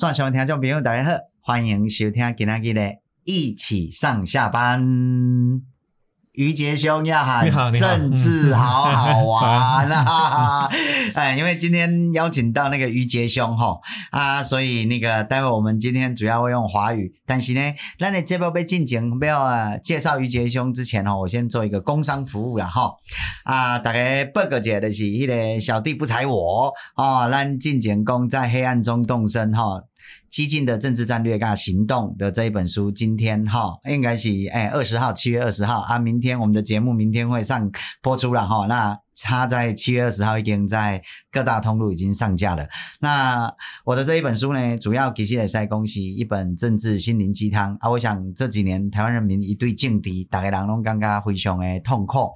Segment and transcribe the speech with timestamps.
[0.00, 1.10] 线上听众朋友大家好，
[1.42, 4.82] 欢迎收听今天的一起上下班。
[6.32, 10.70] 于杰兄要喊政治好好玩啊！
[11.12, 17.60] 哎，因为今天邀请到那个于杰兄吼啊，所以那个待会我们今天主要会用华语，但是呢，
[17.98, 22.90] 那你这边被进前不要啊介绍于杰兄之前哦，我先做一个工商服务了哈
[23.44, 24.00] 啊，大家
[24.32, 29.82] 报个姐的是那个小弟不才我哦，咱进前工在黑暗中动身哈。
[30.30, 38.98] 激进的政治战略行动的这一本书，今天哈应该是诶二十号，七月二十号啊，明天我们的节目明天会上播出了哈，那。
[39.22, 42.66] 他在七月二十号已经在各大通路已经上架了。
[43.00, 43.52] 那
[43.84, 47.90] 我的这一本书呢，主要其实也是在恭喜一本政治心灵鸡汤啊。
[47.90, 52.30] 我想这几年台湾人民一对政敌，大家人拢感觉非常的痛苦，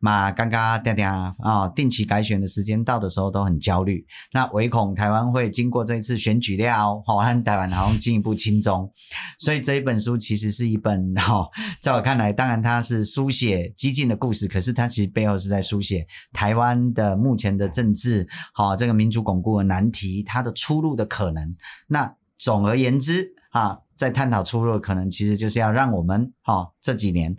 [0.00, 4.04] 嘛感觉定定啊，定期改选的时间到的时候都很焦虑。
[4.32, 8.90] 那唯恐台湾会经过这一次选举了，好，和台湾好像进一步亲中。
[9.38, 11.46] 所以这一本书其实是一本哈，
[11.80, 16.06] 在我看来，当然它是书写激进的故事，可是它其实背后是在书写。
[16.32, 21.56] 台湾的目前的政治，好、哦，这个民主巩固的难题，它的出路的可能。
[21.88, 27.36] 那总而言之，啊，在探讨出路的可能，其实就是要让我们，哈、哦，这几年。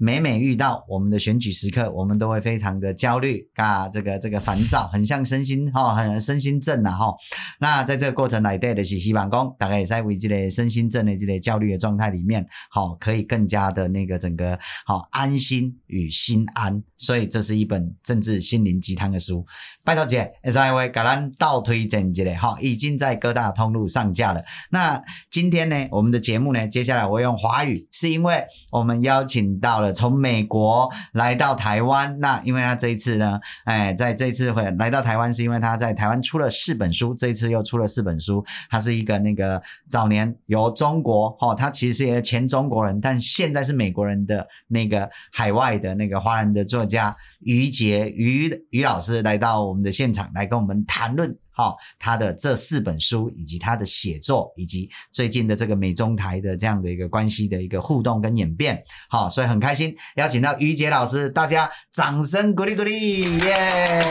[0.00, 7.16] 每每遇到我们的选举时刻，我们都会非常的焦虑啊，这个这个烦躁，很像身心哈、哦，很身心症呐、啊、哈、哦。
[7.58, 16.80] 那在这个过程来对的是希望工，大概也在为这类身心症的这类焦虑的状态里面，好、哦，可以更加的那个整个好、哦、安心与心安。
[16.96, 19.44] 所以这是一本政治心灵鸡汤的书。
[19.88, 24.44] 拜托姐，下一位给咱倒推荐一下哈，已经在各大通路上架了。
[24.68, 29.90] 那今天呢，我们的节目呢，接下来我用华语，是因为我们邀请到了。
[29.90, 38.44] 从美国来到台湾，那因为他这一次呢，哎，在这次会来到台湾，是因为他在台湾出了四本书，这一次又出了四本书。
[38.68, 51.38] 他是一个那个早年由中国，哦，他其实是前中国人，但现在是美国人的那个海外的那个华人的作家于杰于于老师来到我们的现场来跟我们谈论。
[51.58, 58.80] 好、哦，他的这四本书，以及他的写作，以及最近的这个美中台的这样的一个关系的一个互动跟演变，
[59.10, 64.04] 好、哦，所以很开心邀请到于杰老师，大家掌声鼓励鼓励，耶！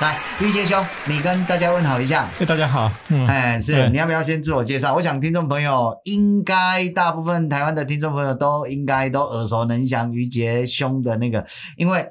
[0.00, 2.28] 来，于杰兄，你跟大家问好一下。
[2.38, 2.88] 哎，大家好。
[3.08, 4.94] 嗯，哎，是，你要不要先自我介绍？
[4.94, 11.44] 我想听众朋友应该大部分台湾的听众朋友都应该都耳熟能详于杰兄的那个，
[11.76, 12.06] 因为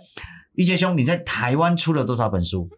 [0.56, 2.70] 于杰兄你在台湾出了多少本书？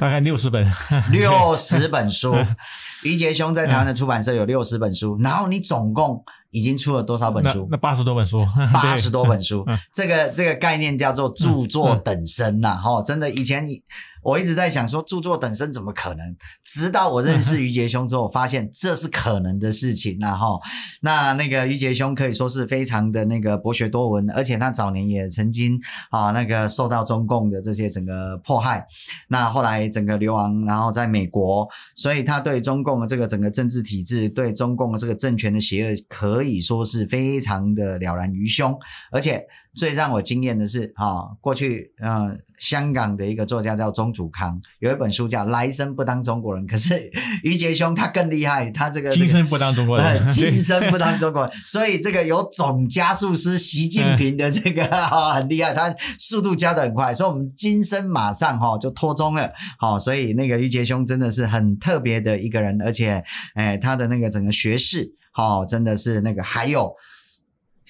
[0.00, 0.66] 大概六十本，
[1.12, 2.34] 六十本书。
[3.04, 7.68] 于杰兄在台湾的出版社有六十本书，嗯，然后你总共已经出了多少本书？
[7.70, 8.38] 那八十多本书，
[8.72, 9.64] 八十多本书。
[9.92, 13.82] 这个这个概念叫做著作等身呐，哈，真的以前你。
[14.22, 16.36] 我一直在想说，著作等身怎么可能？
[16.62, 20.18] 直到我认识于杰兄之后，发现这是可能的事情。
[20.20, 20.60] 然后，
[21.00, 28.86] 那那个于杰兄可以说是非常的那个博学多闻，而且他早年也曾经啊那个受到中共的这些整个迫害。
[29.28, 38.78] 那后来整个流亡，然后在美国，所以他对中共的这个整个政治体制，对中共的这个政权的邪恶，可以说是非常的了然于胸，
[39.10, 39.44] 而且。
[39.74, 46.64] 最让我惊艳的是，哈、哦，过去，嗯、呃，香港的一个作家叫钟祖康，有一本书叫《来生不当中国人》。
[46.68, 47.10] 可是
[47.44, 51.52] 于杰兄他更厉害，他这个今生不当中国人， 今生不当中国人。
[51.66, 59.52] 所以这个有总加速师习近平的这个、 哦、很厉害，他速度加得很快，所以我们今生马上哈、哦、就脱中了。
[59.78, 63.22] 好、哦，所以那个于杰兄真的是很特别的一个人，而且，
[63.54, 66.92] 哎，他的那个整个学识，哈、哦，真的是那个还有。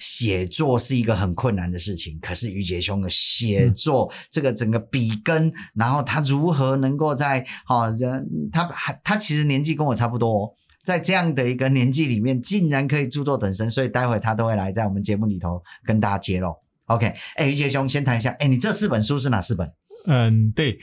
[0.03, 10.51] 写作是一个很困难的事情，可是于杰兄的写作，嗯、这个整个笔耕，然后他如何能够在哈人、哦，他还他其实年纪跟我差不多，
[10.83, 16.55] 在这样的一个年纪里面，竟然可以著作等身，所以待会他都会来在我们节目里头跟大家揭露。
[16.87, 19.71] OK，哎，于杰兄先谈一下，哎，你这四本书是哪四本？
[20.07, 20.79] 嗯，对，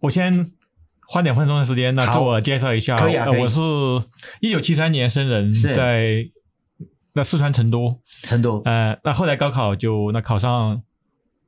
[0.00, 0.50] 我先
[1.06, 3.60] 花两分钟的时间，那自我介绍一下，可以啊，可以，我是
[4.40, 6.28] 一九七三年生人，在。
[7.14, 10.82] 那四川成都，成都，呃，那后来高考就那考上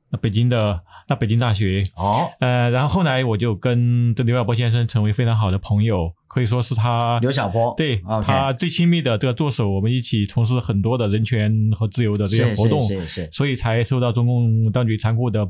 [0.09, 6.13] 那北京的那北京大学，哦，呃，然后后来我就跟这刘晓波先生成为非常好的朋友。
[6.29, 15.49] 可以说是他刘晓波，对.他最亲密的这个助手，我们一起从事很多的人权和自由的这些活动，是是是是，所以才受到中共当局残酷的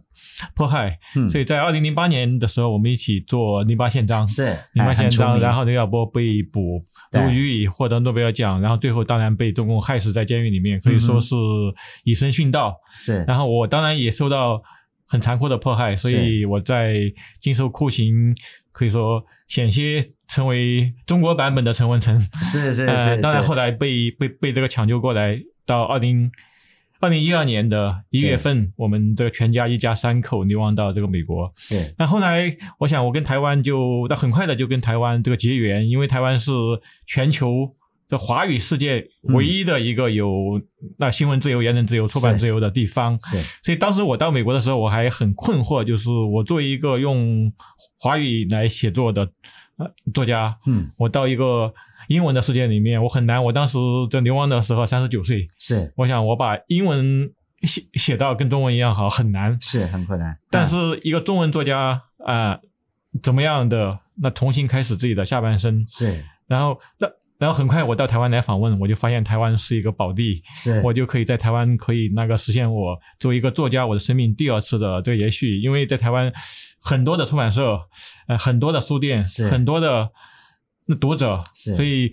[0.55, 0.95] 迫害。
[1.15, 4.43] 嗯，所以在二零零八年的时候，我们一起做《零八宪章》，是
[4.73, 11.35] 《零八宪章》，然后刘晓波被捕入狱，获得诺贝尔奖，然后最后当然被中共害死在监狱里面，可以说是
[12.03, 12.75] 以身殉道。
[12.95, 14.61] 是，然后我当然也受到。
[15.07, 18.35] 很残酷的迫害，所以我在经受酷刑，
[18.71, 22.19] 可以说险些成为中国版本的陈文成。
[22.43, 23.21] 是是是，是。
[23.21, 26.29] 当然后来被被被这个抢救过来，到二零
[26.99, 31.51] 二零一二年的一月份，我们这个全家一家三口流亡到这个美国。
[31.55, 31.95] 是。
[31.97, 36.51] 那后来，我想我跟台湾就，那很快的就跟台湾这个结缘，因为台湾是
[37.05, 37.76] 全球。
[38.07, 40.61] 这华语世界唯一的一个有
[40.97, 43.37] 那新闻自由、言论自由、出版自由的地方，是。
[43.61, 47.51] 所以当时我到美国的时候，我还很困惑，就是我作为一个用
[47.99, 49.29] 华语来写作的
[49.75, 51.73] 呃作家，嗯，我到一个
[52.07, 53.43] 英文的世界里面，我很难。
[53.43, 53.77] 我当时
[54.09, 55.91] 在流亡的时候三十九岁，是。
[55.97, 57.29] 我想我把英文
[57.63, 60.39] 写写到跟中文一样好，很难，是很困难。
[60.49, 62.61] 但是一个中文作家啊、呃，
[63.21, 66.23] 怎么样的那重新开始自己的下半生，是。
[66.47, 67.09] 然后那。
[67.37, 76.31] 然后很快我到台湾来访问，我就发现台湾是一个宝地，是我就可以在台湾可以那个实现我作为一个作家我的生命第二次的这个延续，因为在台湾
[76.79, 77.81] 很多的出版社，
[78.27, 80.11] 呃很多的书店，是很多的
[80.85, 82.11] 那读者，是所以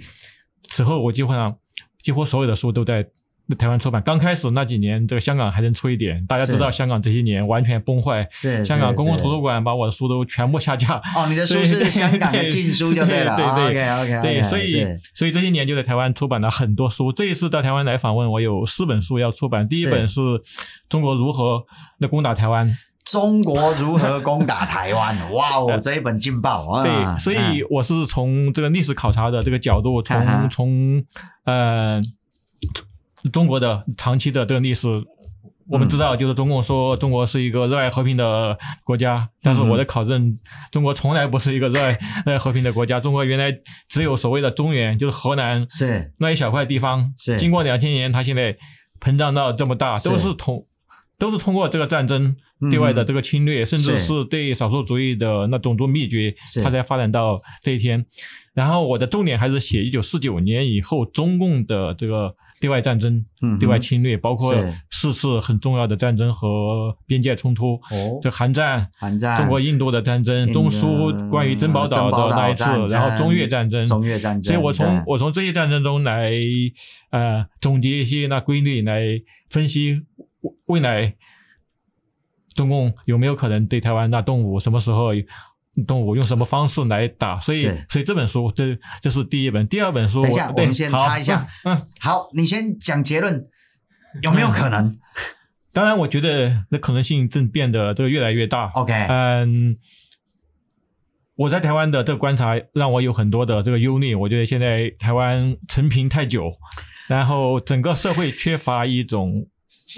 [0.62, 1.58] 此后我基本上
[2.02, 3.08] 几乎所有的书都在。
[3.58, 6.18] 台湾出版刚开始那几年，这个香港还能出一点。
[6.26, 8.26] 大家知道，香港这些年完全崩坏。
[8.30, 10.94] 是香港公共图书馆把我的书都全部下架。
[11.14, 13.36] 哦，你的书是香港的禁书就对了。
[13.36, 14.22] 对对对，OK OK。
[14.22, 17.12] 对，所以所以这些年就在台湾出版了很多书。
[17.12, 19.68] 这一次到台湾来访问，我有四本书要出版。
[19.68, 20.20] 第一本是
[20.88, 21.66] 《中国如何
[21.98, 22.66] 那攻打台湾》。
[23.04, 25.14] 中国如何攻打台湾？
[25.34, 26.82] 哇哦，这一本劲爆啊！
[26.82, 31.04] 对，所以我是从这个历史考察的这个角度，从从
[31.44, 32.00] 呃。
[33.32, 34.86] 中国的长期的这个历史，
[35.66, 40.38] 我们知道，就是中共说中国是一个热爱和平的国家，嗯、但是我的考证，
[40.70, 43.00] 中国从来不是一个热爱 热爱和平的国家。
[43.00, 43.50] 中国原来
[43.88, 47.14] 只有所谓的中原，就是河南是那一小块地方。
[47.16, 48.54] 是经过两千年，它现在
[49.00, 50.66] 膨胀到这么大，都是通
[51.18, 52.36] 都是通过这个战争
[52.70, 58.04] 对外的这个侵略，嗯、甚至是对少数族裔的那种族灭绝，它才发展到这一天。
[58.52, 62.36] 然后我的重点还是写一九四九年以后中共的这个。
[62.64, 64.54] 对外战争、嗯、对外侵略，包括
[64.90, 67.74] 四次很重要的战争和边界冲突。
[67.74, 74.50] 哦，这韩战、韩战、中国印度的战争、中苏关于珍宝岛的那一次，然后中越战争、中越战争。
[74.50, 76.32] 所以我从我从这些战争中来
[77.10, 79.02] 呃总结一些那规律，来
[79.50, 80.00] 分析
[80.64, 81.16] 未来
[82.54, 85.08] 中共有没有可能对台湾那动武，什么时候。
[85.86, 87.40] 动物用什么方式来打？
[87.40, 90.22] 所以，所以这本书这这是第一本，第二本书。
[90.22, 91.46] 等一下，我们先插一下。
[91.64, 93.44] 嗯，好，你先讲结论，
[94.22, 94.86] 有没有可能？
[94.86, 94.98] 嗯、
[95.74, 98.70] 当然，我觉得那可能性正变得这个越来越大。
[98.74, 99.76] OK，嗯，
[101.34, 104.14] 我在台湾的这个观察让我有很多的这个忧虑。
[104.14, 106.52] 我觉得现在台湾陈平太久，
[107.08, 109.48] 然后整个社会缺乏一种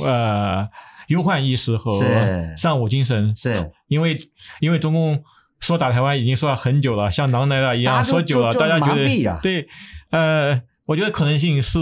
[0.02, 0.67] 呃
[1.08, 1.90] 忧患意识和
[2.56, 4.17] 尚武精神，是因为
[4.61, 5.23] 因为中共。
[5.58, 9.67] 说打台湾已经说了很久了，像狼来了一样说久了，大家觉得对，
[10.11, 11.79] 呃，我觉得可能性是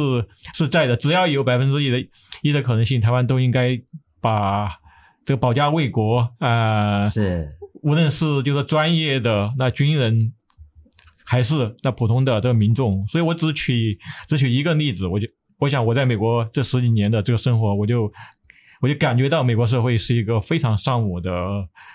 [0.55, 2.09] 是在的，只要有百分之一的
[2.43, 3.79] 一的可能性，台湾都应该
[4.21, 4.69] 把
[5.25, 7.49] 这个保家卫国，呃，是，
[7.83, 10.33] 无论是就是专业的那军人，
[11.27, 13.99] 还是那普通的这个民众，所以我只取
[14.29, 15.27] 只取一个例子，我就
[15.59, 18.11] 我想我在美国这十几年的这个生活，我就
[18.81, 21.31] 我就感觉到美国社会是一个非常尚武的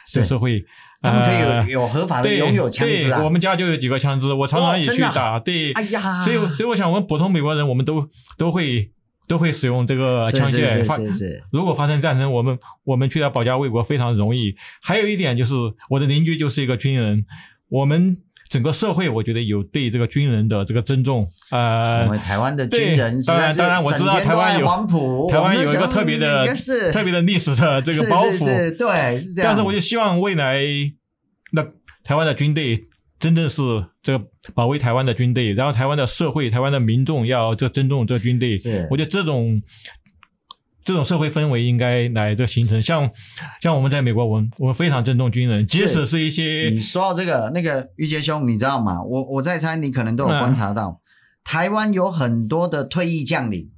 [0.06, 0.64] 这个社会。
[1.02, 3.18] 他们可以有有合法的拥有枪支啊！
[3.20, 5.40] 对，我们家就有几个枪支，我常常也去打。
[5.40, 8.92] 对，哎呀，所以所以我想，我们普通美国人，我们都都会
[9.28, 10.68] 都会使用这个枪械。
[10.68, 11.44] 是是是。
[11.52, 14.56] 如果发生战争，我们我们去到保家卫国非常容易。
[14.82, 15.54] 还有一点就是，
[15.90, 17.26] 我的邻居就是一个军人，
[17.70, 18.18] 我们。
[18.50, 21.30] 整个社会，我觉得有对这个军人的这个尊重。
[21.52, 24.66] 呃，我们台湾的军人，当然，当然我知道台湾有
[25.30, 26.48] 台湾有一个特别的、
[26.92, 28.32] 特别的历史的这个包袱。
[28.32, 29.52] 是是是，对，是这样。
[29.52, 30.62] 但是，我就希望未来
[31.52, 31.64] 那
[32.04, 32.88] 台湾的军队
[33.20, 33.62] 真正是
[34.02, 34.26] 这个
[34.56, 38.58] 保卫台湾的军队，然后台湾的社会、台湾的民众要这尊重这个军队。
[38.58, 39.62] 是，我觉得这种。
[40.90, 43.08] 这种社会氛围应该来的形成，像
[43.62, 49.00] 像我们在美国，我们我们非常尊重军人，即使是一些你说到这个那个玉杰兄，你知道吗？
[49.04, 50.98] 我我在猜，你可能都有观察到，嗯、
[51.44, 53.70] 台湾有很多的退役将领。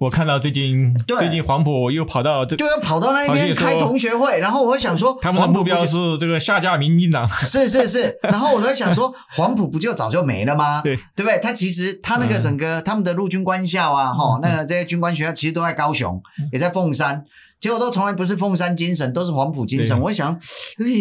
[0.00, 10.80] 我看到最近最近黄埔又跑到这，就要跑到那边开同学会，然后我想说，他们的目标是这个下架民进党， 是是是，然后我在想说， 黄埔不就早就没了吗？
[10.80, 10.96] 对。
[11.14, 11.38] 对不对？
[11.38, 16.18] 他其实他那个整个他们的陆军官校啊，哈，那个这些军官学校其实都在高雄，
[16.50, 17.22] 也在凤山。
[17.60, 19.98] 结果都从来不是凤山精神，都是黄埔精神。
[20.00, 20.32] 我想，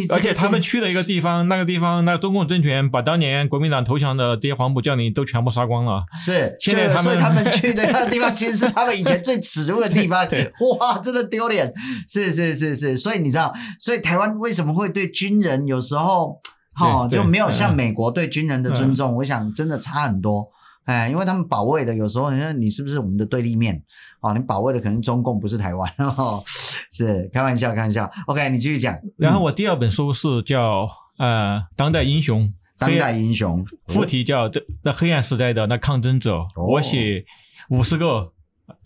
[0.09, 6.03] 而且他们去了一个地方，那个地方那中共政权把当年国民党投降的这些黄埔将领都全部杀光了。
[6.19, 10.19] 是，所以他们去的那个地方，其实是他们以前最耻辱的地方。
[10.79, 11.73] 哇，真的丢脸。
[12.09, 16.39] 是是是是，所以你知道，所以台湾为什么会对军人有时候，
[16.73, 19.15] 哈，就没有像美国对军人的尊重？
[19.15, 20.49] 我想真的差很多。
[20.89, 23.79] 哎，因为他们保卫的有时候，你说你是不是我们的对立面？
[24.21, 26.43] 哦，你保卫的可能中共不是台湾， 哦，
[26.91, 28.09] 是开玩笑，开玩笑。
[28.25, 28.97] OK，你继续讲。
[29.15, 32.41] 然后我第二本书是叫呃《当代英雄》，
[32.79, 36.37] 当代英雄，副题叫这那黑暗时代的那抗争者。
[36.55, 37.23] 哦、我写
[37.69, 38.33] 五十个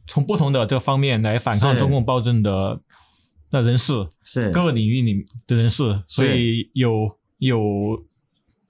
[0.06, 2.82] 从不同的这方面来反抗中共暴政的
[3.52, 3.94] 那人士，
[4.26, 7.60] 是各个领域里的人士，所以有有。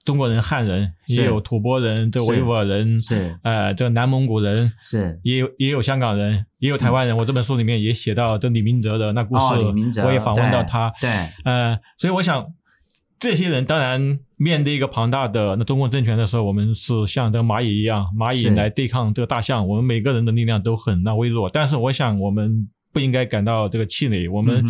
[0.04, 7.16] 中国人、汉人也有吐蕃人，这维吾尔人是，呃，这个南蒙古人是，也有也有香港人，也有台湾人。
[7.16, 10.92] 我这本书里面也写到这李明哲的那故事，李明哲，我也访问到他。
[11.00, 11.08] 对，
[11.44, 12.46] 呃，所以我想，
[13.18, 19.66] 这些人当然面对一个庞大的那中共政权的时候，我们是像这个蚂蚁一样，蚂蚁来对抗这个大象。
[19.66, 24.28] 我们每个人的力量都很那微弱，但是我想我们不应该感到这个气馁。
[24.28, 24.62] 我们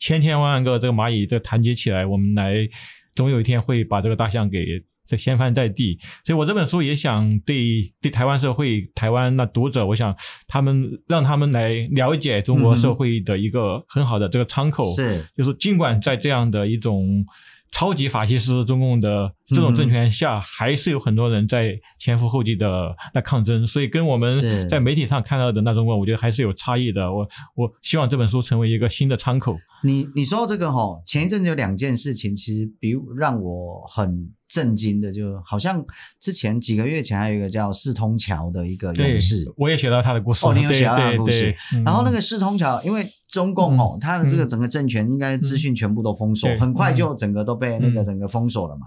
[0.00, 2.68] 千千万万个这个蚂蚁，这团结起来，我们来。
[3.14, 4.64] 总有一天会把这个大象给
[5.06, 10.14] 这掀翻在地，所以我这本书也想对对台湾社会、台湾那读者，我想
[10.46, 17.24] 他们让他们来了解中国社会的一个很好的这个窗口，是就是尽管在这样的一种。
[17.70, 27.12] 超级法西斯中共的这种政权下，还是有很多人在前赴后继的在抗争，所以跟我们在媒体上看到的那种，我觉得还是有差异的。
[27.12, 29.56] 我我希望这本书成为一个新的窗口。
[29.84, 34.30] 你你说到这个哈，前一阵子有两件事情，其实比如让我很。
[34.50, 35.84] 震惊的，就好像
[36.18, 40.44] 之前几个月前还有一个叫四通桥的一个勇士，我也写到他的故事。
[40.44, 41.54] 哦，你有写到他的故事。
[41.84, 48.86] 然后那个四通桥，因为中共哦，他的这个整个政权应该资讯全部都封锁，很快就整个都被那个整个封锁了嘛。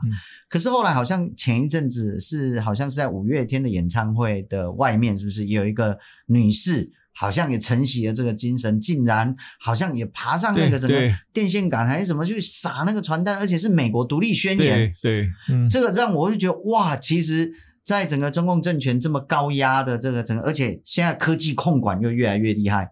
[0.49, 6.91] 可是后来好像前一阵子是好像是在五月天的演唱会的外面，是不是有一个女士？
[7.13, 10.95] 好像也承袭了这个精神，竟然好像也爬上那个什么
[11.31, 14.91] 电线杆还是什么去撒那个传单，而且是美国独立宣言。
[15.01, 17.51] 对，对嗯，这个让我就觉得哇，其实
[17.83, 22.91] 在整个中共政权这么高压的这个整个，而且现在科技控管又越来越厉害，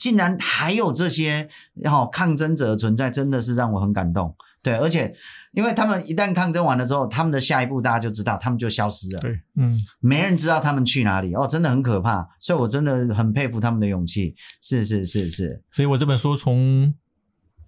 [0.00, 4.34] 竟然还有这些然后抗争者的存在，真的是让我很感动。
[4.62, 5.14] 对，而且。
[5.56, 9.20] 因为他们一旦抗争完了之后，他们的下一步大家就知道，他们就消失了。
[9.20, 12.28] 对，嗯，没人知道他们去哪里哦，真的很可怕。
[12.38, 14.34] 所以我真的很佩服他们的勇气。
[14.60, 15.62] 是是是是。
[15.72, 16.92] 所以我这本书从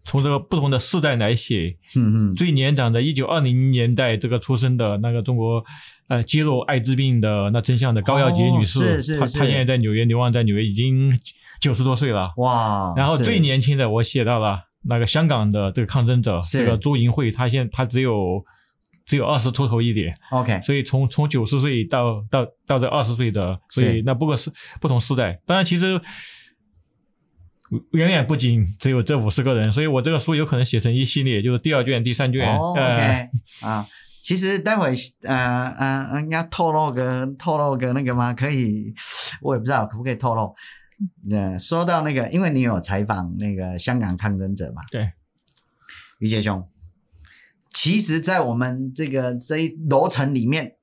[0.04, 5.64] 从这个不同的世代来写，嗯嗯，最年长的一九二零年代这个出生的那个中国
[6.08, 11.18] 呃揭露艾滋病的那真相的高耀洁女士，哦、是是是，她她现在在纽约流亡在纽约已经
[11.58, 12.34] 九十多岁了。
[12.36, 14.67] 哇，然后最年轻的我写到了。
[14.82, 18.44] 那个香港的这个抗争者，这个朱银会，他现在他只有
[19.04, 25.40] 只有二十出头一点，OK，所以从从九十岁到到到这二十岁的，所以那不过是不同时代。
[25.46, 26.00] 当然，其实
[27.92, 32.56] 远远不仅只有这五十个人，所以我这个书有可能写成一系列，就是第二卷、第三卷。
[32.56, 32.80] Oh, OK，
[33.62, 33.86] 呃、啊，
[34.22, 34.92] 其实待会
[35.22, 38.32] 呃呃，应该透露个透露个那个吗？
[38.32, 38.94] 可以，
[39.42, 40.54] 我也不知道可不可以透露。
[41.24, 44.82] 那说到那个，因为你有采访那个香港抗争者嘛？
[44.90, 45.12] 对，
[46.18, 46.66] 于杰兄，
[47.72, 50.76] 其实，在我们这个这一楼层里面，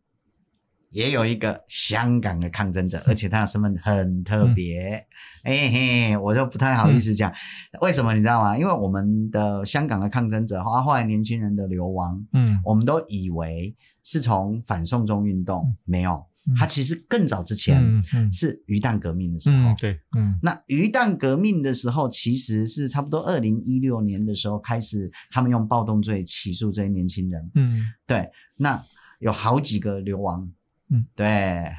[0.91, 5.05] 也有一个香港的抗争者，而且他的身份很特别。
[5.43, 8.57] 哎、嗯、嘿，我就不太好意思讲，嗯、为什么你知道吗？
[8.57, 16.25] 因为我们的香港的抗争者，后来年轻人的流亡，嗯，我们都以为是从反送中运动，嗯、没有。
[16.57, 17.83] 他其实更早之前
[18.31, 28.83] 是鱼蛋革命的时候，对，嗯，那鱼蛋革命的时候，其实是差不多二零一六年的时候开始，他们用暴动罪起诉这些年轻人，嗯，对，那
[29.19, 30.49] 有好几个流亡。
[30.91, 31.25] 嗯，对，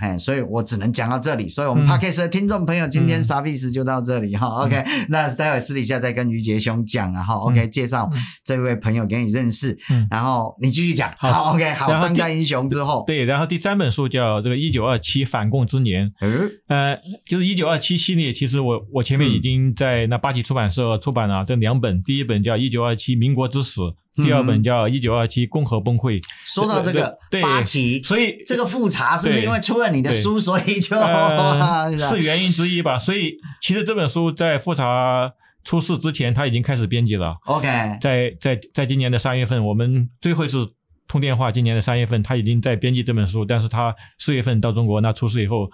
[0.01, 1.49] 嘿，所以我只能讲到这里。
[1.49, 4.49] 所以，我们 Podcast 的听众朋友，今天 Service 就到这里哈。
[4.49, 7.35] 嗯、OK，那待会私底下再跟于杰兄讲啊哈。
[7.35, 8.11] OK，介绍
[8.45, 9.79] 这位朋友给你认识。
[9.91, 11.09] 嗯，然后你继续讲。
[11.19, 12.01] 好，好，OK，好。
[12.01, 16.13] 当家英雄之后，对，然后第三本书叫这个一九二七反共之年。
[16.21, 16.99] 嗯，呃，
[17.29, 18.33] 就是一九二七系列。
[18.33, 23.83] 其实我我前面已经在那八旗出版社出版了这两本，第一本叫一九二七民国之死。
[24.17, 26.21] 第二本叫《一九二七共和崩溃》。
[26.45, 32.99] 说到这个八旗，所以这个复查是不是因为出了你的书，所以就、 呃、是原因之一吧？
[32.99, 35.31] 所以其实这本书在复查
[35.65, 37.37] 出事之前，他已经开始编辑了。
[37.45, 37.69] OK，
[38.01, 40.67] 在在在今年的三月份，我们最后一次
[41.07, 45.71] 通电话，今年的三月份他已经在编辑这本书，但是他四月份到中国，那出事以后。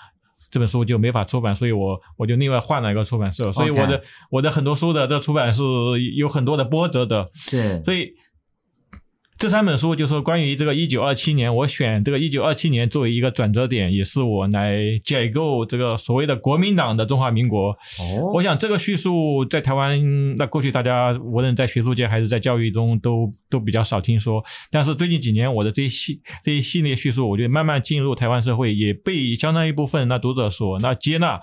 [0.50, 5.62] 这本书就没法出版，所以我我就另外换了一个出版社，所以我的.我的很多书的这出版是
[6.14, 8.12] 有很多的波折的，是，所以。
[9.42, 17.70] 这三本书就是说关于这个一九二七年，我选这个一九二七年作为一个转折点，也是我来解构这个所谓的国民党的中华民国。
[17.70, 24.40] 哦，我想这个叙述在台湾，那过去大家无论在学术界还是在教育中都都比较少听说。
[24.70, 31.40] 但是最近几年，我的这一系这一系列叙述，我觉得慢慢进入台湾社会，也被相当一部分那读者所那接纳。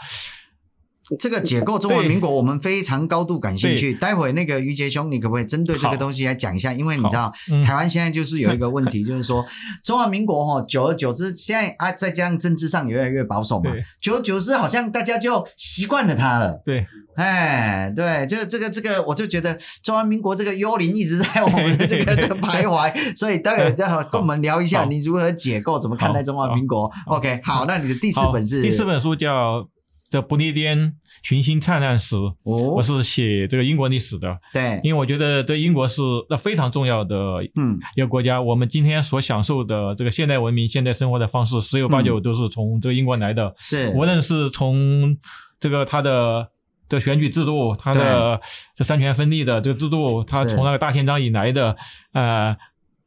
[1.18, 3.94] 这个解构中华民国，我们非常高度感兴趣。
[3.94, 6.72] 待会那个于杰兄，你可不可以针对这个东西来讲一下？
[6.72, 7.32] 因为你知道，
[7.66, 9.44] 台湾现在就是有一个问题，就是说
[9.84, 16.62] 中华民国哈，久而久之，现在啊，再加上政治上越来越保守嘛，久而久之，好像大家就习惯了它了。
[16.64, 16.86] 对，
[17.16, 22.94] 哎，对，就这个这个，我就觉得中华民国这个幽灵一直在我们的这个 这个徘徊。
[23.16, 29.68] 所以待会待会跟我们聊一下，你如何解构，怎么看待中华民国？OK，好，那你的第四本是第四本书叫。
[30.10, 34.36] 这不列颠群星灿烂时，哦、我是写这个英国历史的。
[34.52, 36.02] 对，因为我觉得这英国是
[36.32, 37.16] 那非常重要的
[37.56, 38.38] 嗯一个国家。
[38.38, 43.50] 嗯、我们今天所享受的这个现代文明、现代生活的方式，十有八九都是从这个英国来的。
[43.50, 45.16] 嗯、是，无论是从
[45.60, 46.50] 这个它的
[46.88, 48.42] 这选举制度，它的
[48.76, 51.78] 这三权分立的这个制度，它从那个大宪章以来的
[52.14, 52.58] 呃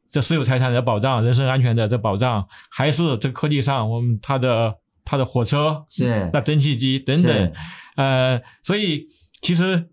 [0.09, 4.75] 这私有财产的保障、人身安全的这保障，还是这个科技上我们它的。
[5.05, 7.53] 它的火车是那蒸汽机等等，
[7.95, 9.07] 呃，所以
[9.41, 9.89] 其实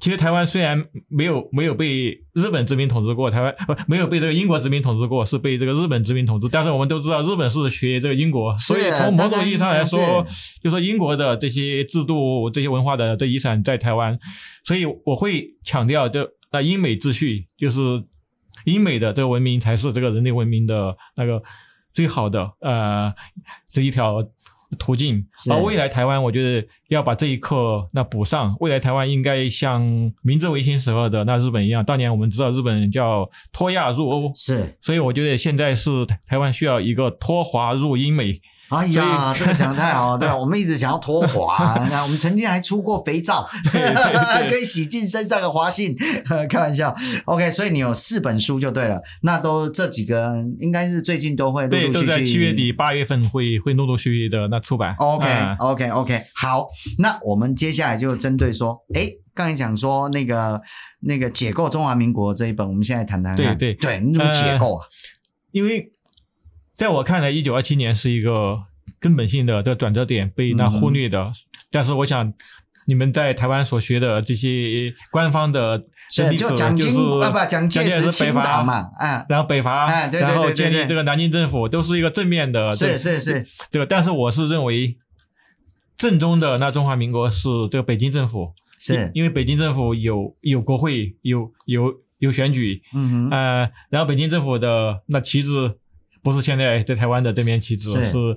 [0.00, 6.48] 其实台湾虽然没有没有被日本殖民统治过，台湾不没有被这个英国殖民统治过，是被这个日本殖民统治。
[6.50, 10.26] 但是我们都知道，日本是学这个英国，所以从某种意义上来说，
[10.62, 14.18] 就说英国的这些制度、这些文化的这遗产在台湾。
[14.64, 17.80] 所以我会强调，就那英美秩序，就是
[18.64, 21.42] 英美的这个文明才是这个人类文明的那个
[21.92, 23.12] 最好的呃
[23.68, 24.24] 这一条。
[24.78, 28.54] 途径，而未来台湾，我觉得要把这一课那补上。
[28.60, 29.82] 未来台湾应该像
[30.22, 38.40] 明治维新时候的那日本一样，当年我们知道日本叫脱亚入欧，是，所以我觉得现在是台湾需要一个脱华入英美。
[38.70, 43.48] 哎呀，这个讲的太好了， 对，我们一直想要脱华， 那我们曾经还出过肥皂，
[44.48, 45.96] 可以 洗净身上的华性，
[46.48, 46.94] 开玩笑。
[47.24, 54.94] OK，所以你有四本书就对了，那都这几个应该是最近都会陆陆续续，对，都在七月底八月份会会陆陆续续的那出版。
[54.98, 56.68] OK，OK，OK，好，
[56.98, 60.60] 那我们接下来就针对说，哎，刚才讲说那个
[61.00, 64.86] 那个解构中华民国这一本，我们现在谈谈看，对对对，你怎么解构啊？
[65.50, 65.92] 因为。
[66.76, 68.60] 在我看来，一九二七年是一个
[69.00, 71.22] 根本性的这个转折点，被那忽略的。
[71.22, 71.34] 嗯、
[71.70, 72.32] 但是，我想
[72.86, 82.72] 你们在台湾所学的这些官方的历史，就蒋经国啊，不，蒋介石是北伐嘛，啊，然后北伐，然后建立这个南京政府，都是一个正面的。
[82.74, 83.86] 是是是，这个。
[83.86, 84.96] 但是，我是认为
[85.96, 95.74] 正宗的那中华民国是这个北京政府，是因为北京政府有有国会，有有有选举，嗯哼，呃，然后北京政府的那旗帜。
[96.22, 98.36] 不是现在在台湾的这面旗帜，是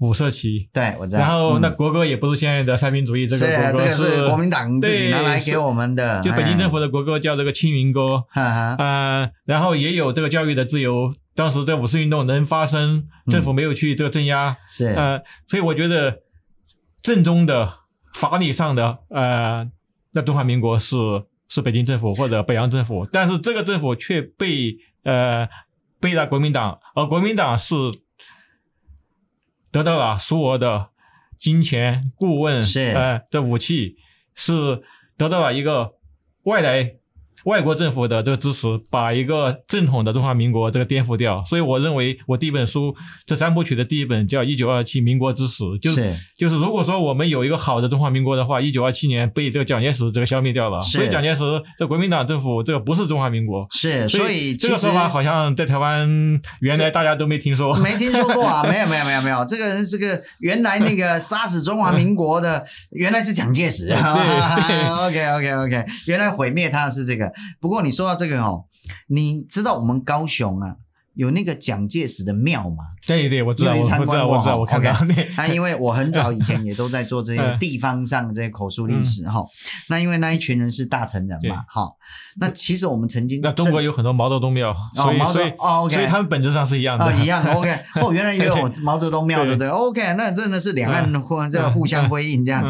[0.00, 0.68] 五色旗。
[0.72, 1.22] 对，我知道。
[1.22, 6.20] 然后那国歌也不是现在的三民主义这个国歌，是国民党自己拿来给我们的。
[6.22, 8.24] 就北京政府的国歌叫这个《青云歌》。
[8.40, 11.12] 啊，然后也有这个教育的自由。
[11.34, 14.56] 当时这五四运动能发生，政府没有去这个镇压。
[14.70, 14.86] 是。
[14.88, 16.18] 呃，所以我觉得
[17.00, 17.70] 正宗的
[18.14, 19.66] 法理上的呃，
[20.12, 20.96] 那中华民国是
[21.48, 25.48] 是北京政府或者北洋政府，但是这个政府却被呃。
[26.02, 27.74] 背了国民党，而国民党是
[29.70, 30.90] 得到了苏俄的
[31.38, 33.96] 金钱、顾问，是呃的武器，
[34.34, 34.82] 是
[35.16, 35.94] 得到了一个
[36.44, 36.99] 外来。
[37.44, 42.94] 外国政府的这个支持，把一个正统的中华民国这个颠覆掉，所以我认为我第一本书
[43.26, 46.10] 这三部曲的第一本叫《一九二七民国之史》，就是。
[46.36, 51.42] 就是如果说我们有一个好的中华民国的话，一九二七年被这个蒋介石这个消灭掉了，所以蒋介石
[51.78, 56.08] 这国民党政府这个不是中华民国，是所以这个说法好像在台湾
[56.60, 67.29] 原来大家都没听说，没听说过啊， 没有没有没有没有，这个人是个原来那个杀死中华民国的原来是蒋介石，对，OK OK OK，原来毁灭他是这个。
[67.60, 68.64] 不过你说到这个哦，
[69.08, 70.76] 你知道我们高雄啊
[71.14, 72.84] 有那个蒋介石的庙吗？
[73.06, 74.94] 对对，我知道，我知道，我知道，我看到。
[75.36, 79.44] 那因为我很早以前也都在做这些 地方上这些口述历史哈。
[79.88, 81.90] 那因为那一群人是大成人嘛，哈。
[82.38, 85.52] 那其实我们曾经那中国有很多毛泽东庙，所以所以
[85.92, 87.52] 所以他们本质上是一样的，一样的。
[87.58, 92.64] OK，哦，原来也有毛泽东庙，对不对？OK，那真的是两岸互这个互相辉映这样。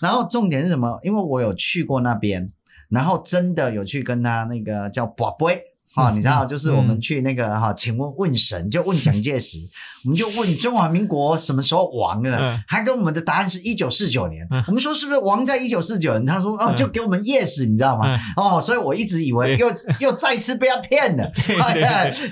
[0.00, 0.98] 然后重点是什么？
[1.02, 2.50] 因为我有去过那边。
[2.88, 5.62] 然后真的有去跟他那个叫跋杯
[5.94, 9.58] 哈， 你知道，就是我们去那个哈，请问问神，就问蒋介石，
[10.04, 14.46] 我们就问中华民国什么时候亡了，还跟我们的答案是一九四九年。
[14.66, 16.26] 我们说是不是亡在一九四九年？
[16.26, 18.14] 他说哦，就给我们 yes，你知道吗？
[18.36, 21.30] 哦，所以我一直以为又又再次被他骗了，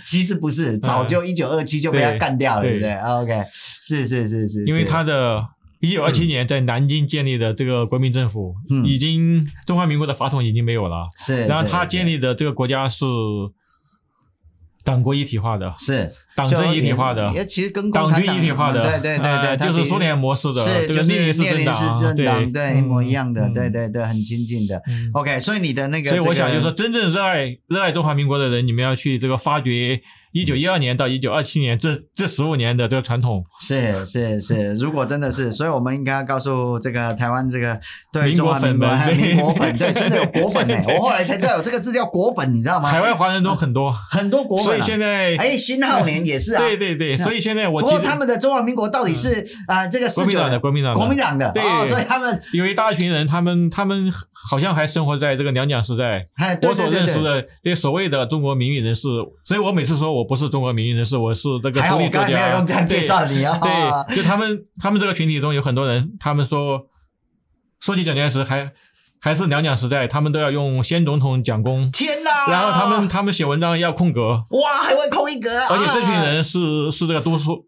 [0.05, 3.45] 其实不是，早就一九二七就被他干掉了，对不对？OK，
[3.83, 5.42] 是是是是，因为他的。
[5.87, 11.09] 一九二七年在南京建立的这个国民政府，嗯、已经中华民国的法统已经没有了。
[11.18, 13.05] 是，然后他建立的这个国家是
[14.85, 24.81] 党国一体化的，是党政一体化的，也其实跟党军一体化的，对对对对，呃、就是苏联模式的，是就是列宁式政党，对对，一模一样的，对对对，很亲近的。
[24.88, 30.01] 嗯、OK，所以你的那个，所以我想就是说，真正热爱热爱中华民国的人，你们要去这个发掘。
[30.37, 33.42] 一九一二年到一九二七年这这十五年的这个传统。
[33.59, 37.81] 是是是，如果真的是，所以我们应该要告诉这个台湾这个
[38.12, 38.87] 对中华民国
[39.55, 40.77] 粉，对，真的有国粉呢。
[40.94, 42.90] 我后来才知道有这个字叫国粉，你知道吗？
[42.90, 43.90] 海外华人都很多。
[43.90, 54.12] 很多国粉，所以现在哎，辛浩年也是啊， 对对对，所以现在我不过他们的中华民国到底是啊这个国民党的国民党国民党的对，所以他们有一大群人，他们他们
[54.51, 56.22] 好像还生活在这个两蒋时代。
[56.61, 59.09] 我所认识的这些所谓的中国民运人士，
[59.46, 61.17] 所以我每次说我不是中国民运人士。
[61.17, 62.29] 我是这个独立作家。
[62.29, 63.59] 没有用这样介绍你啊。
[63.62, 66.87] 对，就他们，他们这个群体中有很多人，他们说，
[67.81, 68.73] 说起蒋介石还
[69.21, 71.91] 还是两蒋时代，他们都要用先总统蒋公。
[71.91, 72.51] 天哪！
[72.51, 74.45] 然后他们他们写文章要空格。
[74.51, 75.67] 哇，还会空一格啊！
[75.71, 77.65] 而且这群人是是这个多数。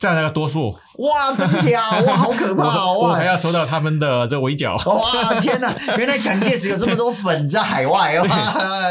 [0.00, 2.00] 占那个多数，哇，真假？
[2.00, 2.98] 哇，好可怕 哦！
[2.98, 4.74] 我还要收到他们的这围剿。
[4.88, 5.74] 哇，天哪！
[5.98, 8.26] 原来蒋介石有这么多粉在海外哦，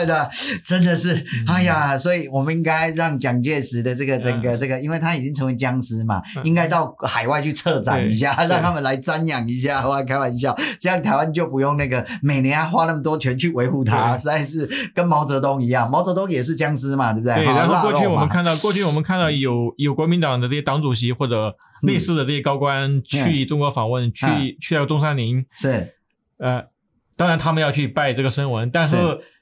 [0.06, 0.30] 的
[0.64, 9.88] 真的是，哎呀，所以我们应该让蒋介石的这个整个这个，因为他已经成为僵尸嘛，应该到海外去策展一下，让他们来瞻仰一下。
[9.88, 17.34] 哇开玩笑，这样台湾就不用那个每年要花那么多钱去维护他，实在是跟毛泽东一样，毛泽东也是僵尸嘛，对不对？
[17.38, 17.46] 对。
[17.46, 21.10] 然后过去我们看到，过去我们看到有有国民党的这些党主席。
[21.20, 25.96] 或者类似的这些高官去中国访问，嗯、去去到中山陵，是，
[26.38, 26.64] 呃，
[27.18, 28.96] 当然他们要去拜这个孙文，但是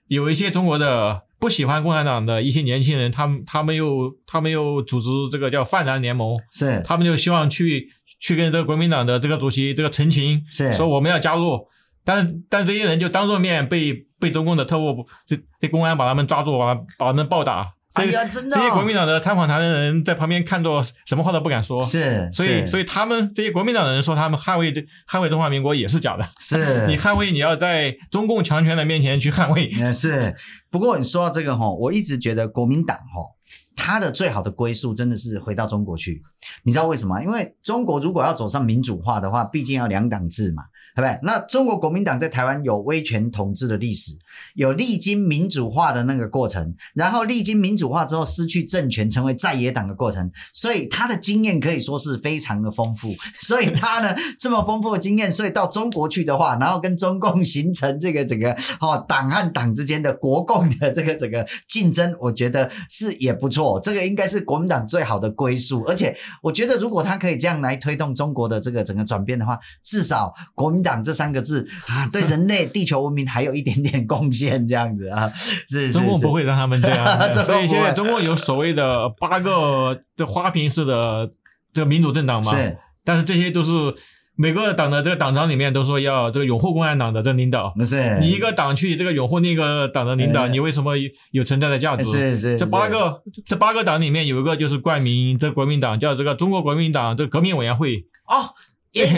[0.08, 7.90] 有一些中国的不喜欢共产党的一些年轻人，他们他们又他们又组织这个叫泛蓝联盟，是，他们就希望去
[8.20, 11.68] 去跟这个国民党的这个主席这个陈情，是，说我们要加入，
[12.04, 17.74] 但但这些人就当着面被被中共的特务这这公安把他们抓住，把把他们暴打。
[17.98, 18.56] 哎呀，真的！
[18.56, 21.84] 这些国民党的参访团的人在旁边看着，什么话都不敢说。
[21.84, 26.28] 是，所以，所以他们这些国民党的人说他们捍卫这捍卫中华民国也是假的。
[26.40, 29.68] 是， 你捍卫你要在中共强权的面前去捍卫。
[29.78, 30.36] 也是，
[30.70, 33.36] 不过你说到这个哈，我一直觉得国民党哈。
[33.80, 36.20] 他的最好的归宿真的是回到中国去，
[36.64, 37.22] 你知道为什么？
[37.22, 40.64] 因为中国如果要走上民主化的话，毕竟要两党制嘛，
[40.96, 41.20] 对不对？
[41.24, 44.14] 那中国国民党在台湾有威权统治的历史，
[44.56, 53.14] 有历经民主化的那个过程，然后历经民主化之后失去政权，成为在野党的过程，所以他的经验可以说是非常的丰富。
[53.42, 63.80] 所以他呢这么丰富的经验，所以到中国去的话，然后跟中共形成这个整个哦党和党之间的国共的这个整个竞争，我觉得是也不错。
[63.80, 81.32] 这个应该是国民党最好的归宿，而且我觉得，如果他可以这样来推动中国的这个整个转变的话，至少国民民党这三个字啊，对人类、地球文明还有一点点贡献，这样子啊，是，是，是中共不会让他们这样， 所以现在中国有所谓的八个这花瓶式的
[81.74, 83.96] 这个民主政党嘛，是，但是这些都是。
[84.40, 90.94] 每个党的这个党章里面都说要这个拥护共产党的这个领导，不是你一个党去这个拥护那个党的领导，你为什么
[91.32, 92.06] 有存在的价值？
[92.06, 98.06] 是是，这八个这八个党里面有一个就是冠名这国民党，叫这个中国国民党这个革命委员会。
[98.28, 98.54] 哦。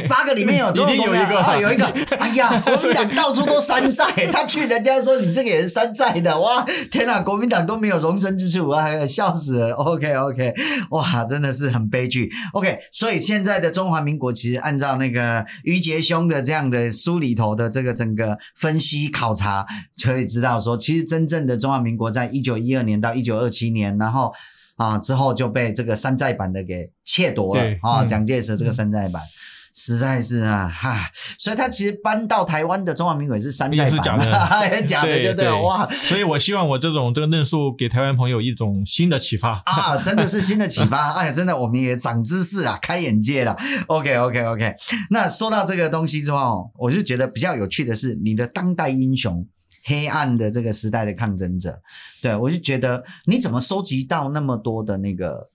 [0.08, 1.86] 八个里面有，已经有一个啊，有一个。
[2.18, 9.74] 哎呀， 国民党到处都山寨， 他去人家说你这个也是山寨的，哇，天哪，国民党都没有容身之处，我还笑死了。
[9.74, 10.54] OK OK，
[10.92, 12.30] 哇，真的是很悲剧。
[12.54, 19.66] OK，所以现在的中华民国其实按照那个余杰兄的这样的书里头的这个整个分析考察，
[20.04, 24.34] 可以知道说，其实真正的中华民国在一九一二年到一九二七年，然后
[24.78, 29.22] 啊之后就被这个山寨版的给窃夺了啊，蒋介石这个山寨版。
[29.22, 35.88] 嗯实在是啊，哈，所以他其实搬到台湾的中华民国也是山寨版，是假的， 假的，对对，哇！
[35.90, 43.56] 所以我希望我这种这个论述给台湾朋友一种新的启发 啊，真的是新的启发， 哎呀，真的我们也长知识了，开眼界了。
[43.88, 44.74] OK OK OK，
[45.12, 49.48] 那说到这个东西之后，我就觉得比较有趣的是你的当代英雄，
[49.86, 51.80] 黑暗的这个时代的抗争者，
[52.22, 55.50] 对，我就觉得你怎么收集到那么多的那个，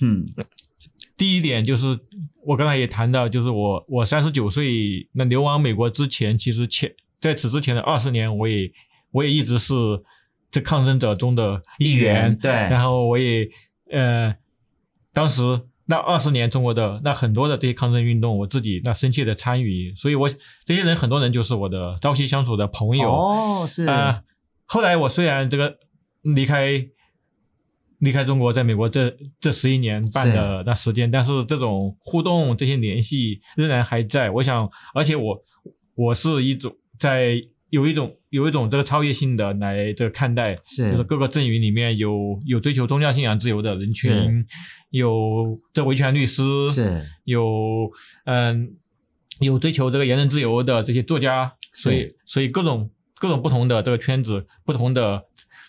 [0.00, 0.26] 嗯。
[1.16, 1.98] 第一点就是，
[2.50, 8.68] 我刚才也谈到，就是我我三十九岁那流亡美国之前，其实前在此之前的二十年，我也
[9.12, 9.72] 我也一直是
[10.50, 12.36] 这抗争者中的一员。
[12.36, 13.48] 对，然后我也
[13.92, 14.34] 呃，
[15.12, 15.42] 当时
[15.86, 20.28] 那二十年中国的那很多的这些抗争运动，我自己那深切的参与，所以我
[20.64, 23.12] 这些人很多人就是我的朝夕相处的朋友。
[23.12, 24.24] 哦，是啊、呃。
[24.66, 25.78] 后来我虽然这个
[26.22, 26.88] 离开。
[28.00, 34.30] 离开中国，在美国这这十一年半的那时间，但是这种互动、这些联系仍然还在。
[34.30, 35.44] 我想，而且我
[35.94, 37.34] 我是一种在
[37.68, 44.46] 有一种有一种这个超越性的来这个看待，是就是各个阵营里面有有追求宗教信仰自由的人群，
[44.88, 47.90] 有这维权律师，是有
[48.24, 48.76] 嗯
[49.40, 55.22] 有追求这个言论自由的这些作家，所以所以各种各种不同的这个圈子，不同的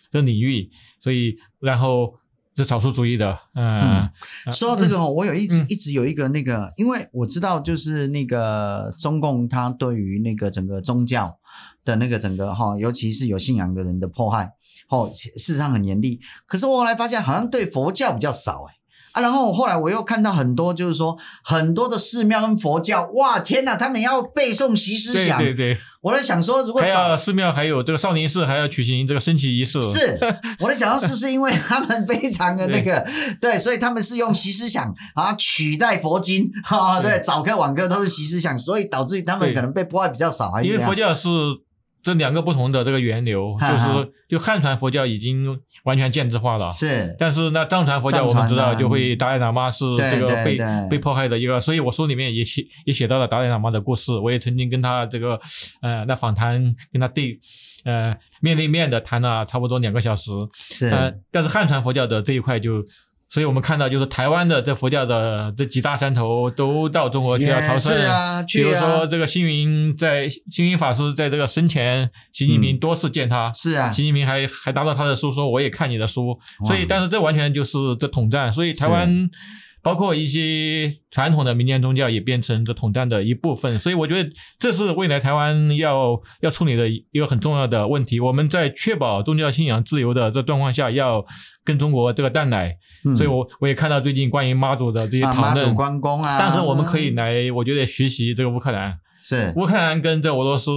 [0.09, 2.20] 这领域，所以然后。
[2.61, 4.09] 是少数主义的，嗯，
[4.45, 11.37] 嗯，说到这个哦，我有一直、嗯、一直有一个那个，因为我知道就是那个中共他对于那个整个宗教
[11.83, 14.51] 的那个整个哈，尤其是有信仰的人的迫害，
[14.89, 16.19] 哦，事实上很严厉。
[16.45, 18.75] 可是我后来发现，好像对佛教比较少哎。
[19.13, 25.37] 啊，然后后来我又看到很多，就是说很多的寺庙跟佛教，哇，天哪，他们要背诵习思想。
[25.37, 30.19] 对对对，我在想说，如果找寺庙还有这个少林寺还要举行这个升旗仪式，是，
[30.59, 32.99] 我在想说是不是因为他们非常的那个，
[33.39, 41.29] 对，对，所以他们是用习思想啊取代佛经，哈、啊，对，早课晚课都是习思想，所以导致于他们可能被破坏比较少，还是因为佛教是
[42.01, 45.59] 这两个不同的这个源流，就是就汉传佛教已经。
[45.83, 50.57] 完全建制化了，是，但是那藏传佛教我们知道，就会达赖喇嘛是这个被
[50.89, 55.39] 被迫害的一个，所以我书里面也写也写到了达赖喇嘛的故事，我也曾经跟他这个
[55.81, 57.39] 呃那访谈跟他对
[57.85, 62.83] 呃面对面的谈了差不多两个小时，是，呃，但是汉传佛教的这一块就。
[63.31, 79.29] 所以我们看到，就是台湾的这佛教的这几大山头都到中国去要朝圣，啊，比如说这个星云在星云法师在这个生前，习近平多次见他，是啊，习近平还还拿到他的书说我也看你的书，所以但是这完全就是这统战，所以台湾。
[79.83, 88.19] 包括一些传统的民间宗教也变成这统战的一部分，所以我觉得这是未来台湾要要处理的一个很重要的问题。
[88.19, 91.25] 我们在确保宗教信仰自由的这状况下，要
[91.63, 92.77] 跟中国这个断奶。
[93.03, 100.71] 嗯、所以我我也看到最近关于妈祖的这些讨论，妈祖关公啊，但是我们可以来，我觉得学习这个乌克兰，是乌克兰跟这俄罗斯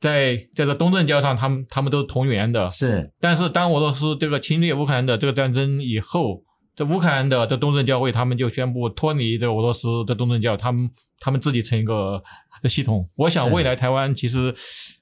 [0.00, 3.12] 在在这东正教上，他们他们都是同源的，是。
[3.20, 6.45] 但是当俄罗斯这个侵略乌克兰的这个战争以后。
[6.76, 12.22] 这乌克兰的这东正教会，他们就宣布脱离这俄罗斯的东正教，他们他们自己成一个
[12.62, 13.08] 的系统。
[13.16, 14.54] 我想未来台湾其实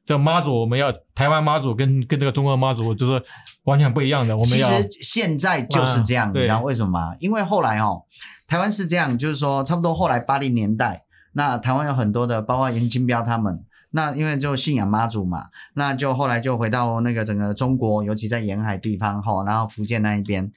[0.07, 3.21] 这妈祖，我们要台湾妈祖跟跟这个中国妈祖就是
[3.65, 4.37] 完全不一样的。
[4.37, 7.17] 我们要其实现在就是这样，啊、你知道为什么吗？
[7.19, 8.05] 因为后来哦，
[8.47, 20.53] 台湾是这样，就是说差不多后来八零年代，那台湾有很多的，包括严金彪他们，那因为就信仰妈祖嘛，那就后来就回到那个整个中国，尤其在沿海地方哈，然后福建那一边，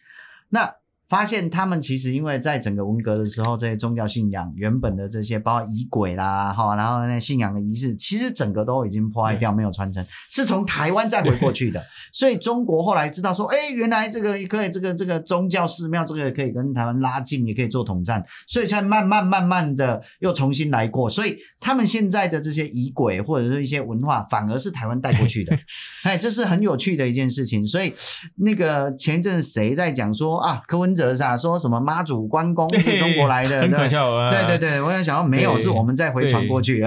[0.50, 0.72] 那。
[1.08, 11.82] 发现他们其实因为在整个文革的时候，这些宗教信仰原本的这些，包括仪轨啦，哈，然后那信仰的仪式，其实整个都已经破坏掉，没有传承，是从台湾再回过去的。
[12.12, 21.10] 所以中国后来知道说，哎，原来这个可以，这个这个宗教寺庙，这个可以跟台湾拉近，也可以做统战，所以才慢慢慢慢的又重新来过。
[21.10, 25.58] 所以他们现在的这些仪轨或者是一些文化，反而是台湾带过去的。
[26.04, 27.66] 哎，这是很有趣的一件事情。
[27.66, 27.94] 所以
[28.36, 30.97] 那个前一阵谁在讲说啊，柯文。
[30.98, 34.30] 则说什么妈祖关公是中国来的，很可笑啊！
[34.30, 36.84] 对对对，我想想到没有，是我们再回传过去，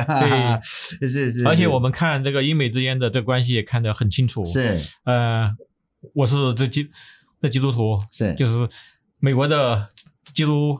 [1.01, 1.47] 是是是。
[1.47, 4.45] 而且我们看这个英美之间的这关系也看得很清楚。
[4.45, 5.51] 是呃，
[6.15, 6.91] 我是这基
[7.41, 8.69] 这基督徒，是就是
[9.21, 9.89] 美国的
[10.35, 10.79] 基督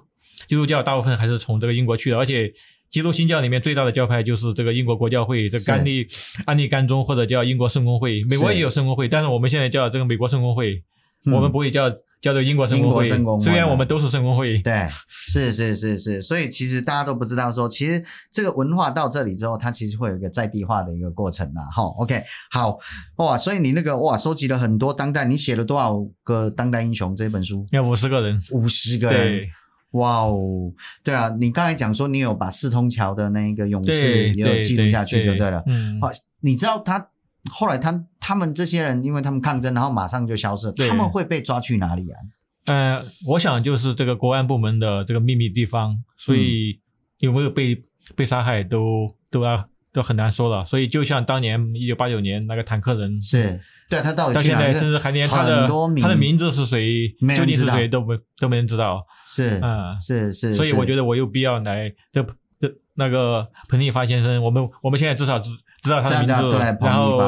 [0.49, 2.53] 基督教大部分还是从这个英国去的，而且
[2.91, 6.07] 基督新教里面最大的教派就是这个英国国教会，这个安利
[6.45, 10.83] 安利甘宗或者叫英国圣公会，美国也有圣公会，但是我们现在叫这个美国圣公会，
[11.27, 11.91] 我们不会叫。
[12.21, 13.05] 叫做英国圣公会，
[13.41, 14.87] 虽然我们都是圣公会，对，
[15.27, 21.65] 是是是是，所以其实大家都不知道说，其实这个文化到这里之后，它其实会有一个在地化的一个过程啊。
[21.75, 22.79] 哈，OK，好。
[23.17, 27.67] 哇，所以你那个哇，收集了很多当代，你写了多少个当代英雄这本书？
[27.71, 29.47] 要五十个人，五十个人，
[29.93, 37.10] 哇哦，对啊，你刚才讲说你有把四通桥的那一个勇士也有记录下去就对了，嗯，好，你知道他。
[37.51, 40.75] 后来他他们这些人，因为他们抗争，然后马上就消失了。
[40.89, 42.19] 他们会被抓去哪里啊？
[42.67, 46.79] 呃，我想就是这个国安部门的这个秘密地方，所以
[47.21, 47.83] 有没有被、嗯、
[48.15, 50.65] 被杀害都都要都很难说了。
[50.67, 55.67] 所以就像当年一九八九年那个坦克人，是对他到底到现在甚至还连他的
[56.01, 59.05] 他的名字是谁，究竟是谁都没都没人知道。
[59.29, 62.23] 是啊、嗯，是是，所以我觉得我有必要来这
[62.61, 65.51] 这那个彭立发先生，我们我们现在至少知。
[65.83, 67.19] 知道他的名字，然后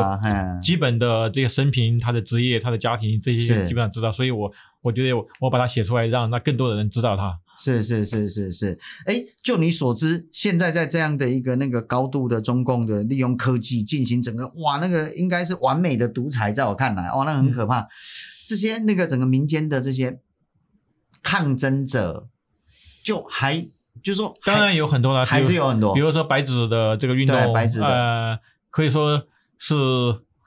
[0.63, 7.39] 基本的这个生平、他的职业、他的家庭这些基本上知道，所以我我觉得我把它写出来，让那更多的人知道他。
[7.59, 17.81] 是是是是是，哎，就你所知，现在在这样的一个那个高度的中共的利用科技进行整个哇，那个应该是完美的独裁，在我看来，哇，那很可怕。
[17.81, 17.89] 嗯、
[18.47, 20.19] 这些那个整个民间的这些
[21.23, 22.29] 抗争者，
[23.05, 23.69] 就还
[24.03, 28.39] 就是说，当然有很多了，还是有很多，比如说白纸的这个运动，白纸的，呃，
[28.71, 29.23] 可以说
[29.59, 29.75] 是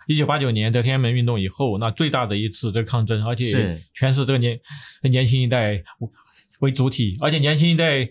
[0.08, 4.60] 一九八九年的天安门运动以后，那最大的一次这个抗争，而且全是这个年
[5.04, 5.84] 年轻一代。
[6.62, 8.10] 为主体，而且年轻一代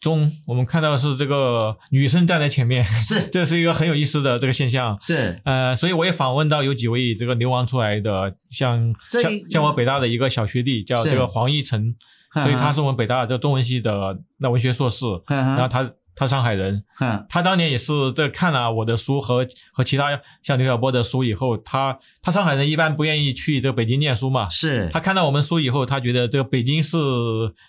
[0.00, 11.94] 中，我们看到的是这个女生站在前面，是，这是一个很有意思的这个现象，是，呃，所以我也访问到有几位这个流亡出来的，像像像我北大的一个小学弟叫这个黄义成，
[12.42, 15.90] 所以他是我们北大的这个中文系的那文学硕士， 然后他。
[16.14, 26.98] 他上海人， 嗯，他当年也是这看了我的书和和其他像刘晓波的书以后，他他上海人一般不愿意去这个北京念书嘛，是他看到我们书以后，他觉得这个北京是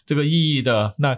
[0.06, 1.18] 这个意义的那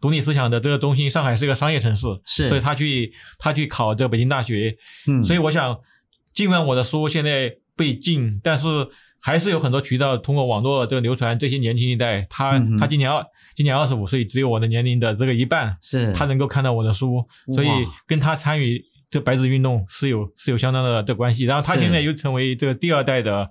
[0.00, 4.76] 独立思想的这个中心，上海是个商业城市，是，所以他去他去考这个北京大学，
[5.06, 5.78] 嗯，所以我想，
[6.32, 8.88] 尽管我的书现在被禁，但是。
[9.24, 13.24] 还是有很多渠道通过网络这个流传，这些年轻一代，他、嗯、他今年二
[13.56, 16.12] 今年二十五岁，只有我的年龄的这个一半，是。
[16.12, 17.68] 他能够看到我的书，所以
[18.06, 21.46] 跟他参与这白纸运动是有是有相当的这关系。
[21.46, 23.48] 然后他现在又成为这个第二代的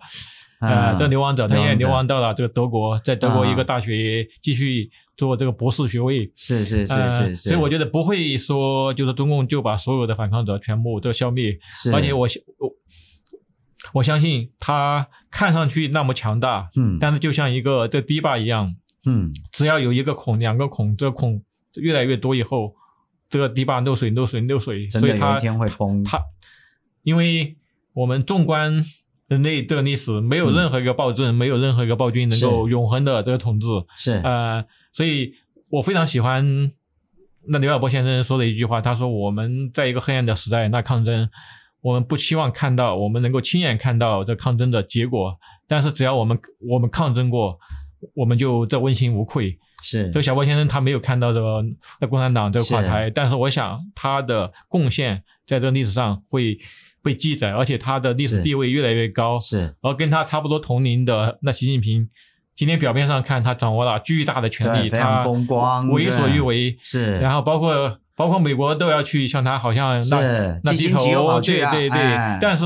[0.62, 6.32] 呃这流亡者，他现在流亡到了这个德国，在德国一个大学继续做这个博士学位。
[6.36, 11.58] 是是是是，所以我觉得不会说就是中共就把所有的反抗者全部都消灭，
[11.92, 12.28] 而且我
[13.93, 14.03] 我。
[14.03, 18.75] 相信他看上去那么强大，嗯，但是就像一个这堤坝一样，
[19.06, 21.41] 嗯，只要有一个孔、两个孔，这个孔
[21.75, 22.75] 越来越多以后，
[23.29, 26.03] 这个堤坝漏水、漏水、漏水，所以它有一天会崩。
[26.03, 26.21] 它，
[27.03, 27.56] 因为
[27.93, 28.84] 我们纵观
[29.27, 35.34] 人类这个历史，没有任何一个暴政、嗯，没有任何一个暴君能够永恒的这个统治，是，呃，所以
[35.69, 36.71] 我非常喜欢
[37.47, 41.29] 那刘晓波先生说的一句话，他说：“我们在一个黑暗的时代，那抗争。”
[41.84, 47.60] 我们不期望看到，我们能够亲眼看到这抗争的结果，但是只要我们我们抗争过，
[48.15, 49.60] 我们就这问心无愧。
[49.82, 51.62] 是这个小波先生他没有看到这个
[52.00, 56.58] 在共产党这个垮台，但是我想他的贡献在这个历史上会
[57.02, 59.38] 被记载，而且他的历史地位越来越高。
[59.38, 62.10] 是，而跟他差不多同龄的那习近平，
[62.56, 65.28] 今天表面上看他掌握了巨大的权力，他
[65.91, 66.78] 为所欲为。
[66.82, 68.00] 是，然后包括。
[68.15, 71.99] 包括美国都要去向他好像那那低头，对对对。
[72.41, 72.65] 但是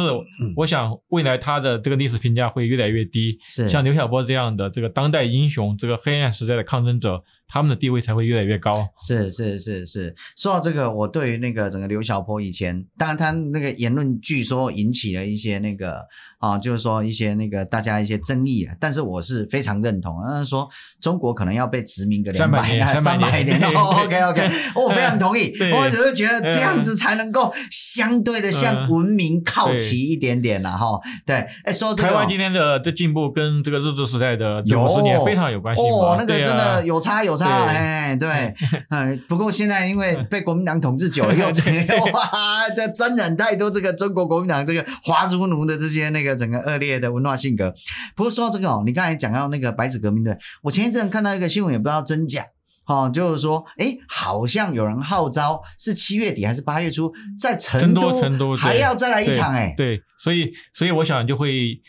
[0.55, 3.37] 我想未来他的这个历史评价会越来越低。
[3.47, 7.23] 是，像刘晓波这样的这个当代英雄，这个黑暗时代的抗争者。
[7.49, 8.85] 他们的地位才会越来越高。
[9.07, 16.05] 是是是是，说到这个，我对于那个整个刘晓波以前，当然他那个言论据说引起了一些那个
[16.39, 18.75] 啊，就是说一些那个大家一些争议啊。
[18.81, 20.67] 但是我是非常认同，他说
[20.99, 23.57] 中国可能要被殖民个两百年、三百年。
[23.73, 25.36] OK OK， 我非常同意。
[25.73, 30.99] 我只是觉得这样子才能够相对的向文明靠齐一点点了哈。
[31.25, 37.65] 对，哎，说这个台湾今天的这进步跟这个日治时代的九十年非常有关系哦，那个真的有差有差。
[37.65, 38.53] 哎，对，
[38.89, 47.73] 嗯，不过现在因为被国民党统治久了， 又这个哇，这真人太多，这个中国国民党这个华族奴的这些那个整个恶劣的文化性格。
[48.15, 52.45] 不过说到这个哦，你刚才讲到那个白纸革命队，我前一阵看到一个新闻，也不知道真假，
[52.87, 61.79] 哦，就是说，哎，好像有人号召是七月底还是八月初，在成都，成都还要再来一场，哎，对，所以，所以我想就会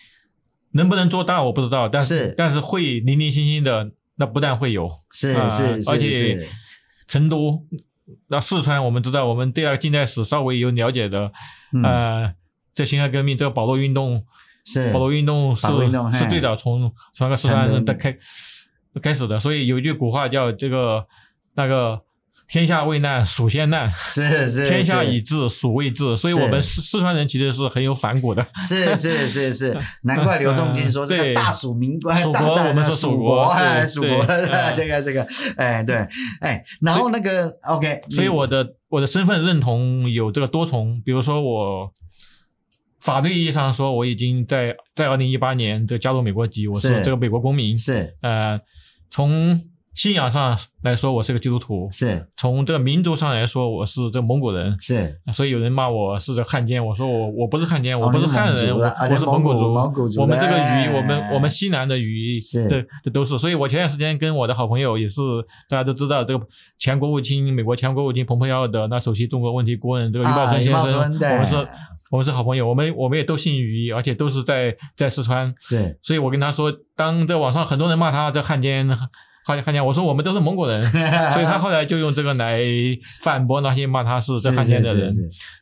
[0.73, 3.93] 能不能做大我不知道，但是，是但是会零零星星的。
[4.21, 6.49] 那不但会有，是是、呃、是，而且
[7.07, 7.63] 成都，
[8.27, 11.31] 那四川，我们知道，我们对那个近代史稍微有了解的，
[11.73, 12.35] 嗯、呃，
[12.75, 14.25] 这辛亥革命，这个保罗运动，
[14.65, 18.11] 是保罗运动是运动是最早从从那个四川人的开
[18.99, 21.07] 开始的，所以有一句古话叫这个
[21.55, 22.03] 那个。
[22.51, 23.93] 天下未难，蜀先难。
[23.93, 26.17] 是 是，天下已治，蜀未治。
[26.17, 28.43] 所以，我们四四川人其实是很有反骨的。
[28.59, 34.25] 是是是是， 难怪刘仲敬说这个大蜀民国，蜀国，我们是蜀国，哎，蜀国，
[34.75, 35.27] 这个这个，
[35.59, 35.97] 哎，对，
[36.41, 41.93] 哎，然后那个，OK，所以我的我的身份认同有这个多重，比如说我
[42.99, 48.59] 法律意义上说，我已经在在二零一八年就加入美国籍，我是这个美国公民，是，呃，
[49.11, 49.61] 从。
[49.95, 59.75] 信仰上来说，我是个基督徒；是从这个民族上来说，我是这个蒙古人；是所以有人骂我是这汉奸，我说我我不是汉奸，我不是汉人，我我是蒙古族。
[59.75, 63.37] 蒙古族，我们这个语，我们我们西南的语，是这这都是。
[63.41, 65.21] 所以我前段时间跟我的好朋友也是，
[65.69, 66.47] 大家都知道这个
[66.79, 71.57] 前国务卿，美国前国务卿蓬佩奥的那首席中国问题顾问这个俞宝春先生，我们是
[72.11, 75.55] 我们是好朋友，我们我们也都姓于，而且都是在在四川。
[75.61, 78.89] 是，所以我跟他说，当在网上很多人骂他这汉奸，
[79.45, 80.83] 汉汉奸，我说我们都是蒙古人，
[81.33, 82.61] 所以他后来就用这个来
[83.23, 85.13] 反驳那些骂他是这汉奸的人。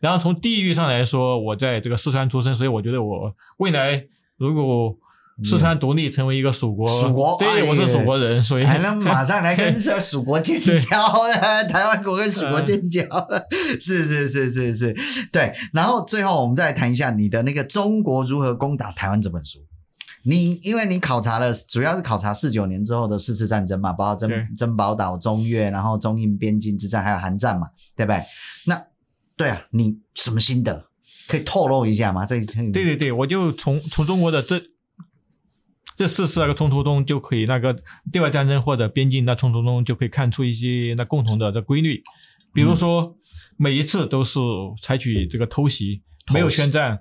[0.01, 4.05] 然后从地域上来说，我在这个四川出生，所以我觉得我未来
[4.37, 4.97] 如果。
[5.45, 10.99] 四川独立成为一个蜀国，蜀国，对，我是蜀国人，所以还能马上来跟这蜀国建交，
[11.69, 13.03] 台湾国跟蜀国建交，
[13.79, 14.97] 是是是是是，
[15.31, 15.53] 对。
[15.75, 19.59] 然后最后我们再来谈一下你的那个《中国如何攻打台湾》这本书。
[20.25, 28.23] 你因为你考察了，主要是考察四九年之后的四次战争嘛，包括珍珍宝岛、中越，然后中印边境之战，还有韩战嘛，对不对？
[28.65, 28.83] 那
[29.37, 30.87] 对啊，你什么心得
[31.29, 32.25] 可以透露一下吗？
[32.25, 34.59] 这一次，对对对，我就从从中国的这。
[35.97, 37.75] 这四次那个冲突中，就可以那个
[38.13, 42.03] 对外战争或者边境那冲突中，就可以看出一些那共同的这规律，
[42.53, 43.17] 比如说
[43.57, 44.39] 每一次都是
[44.83, 47.01] 采取这个偷袭，没有宣战，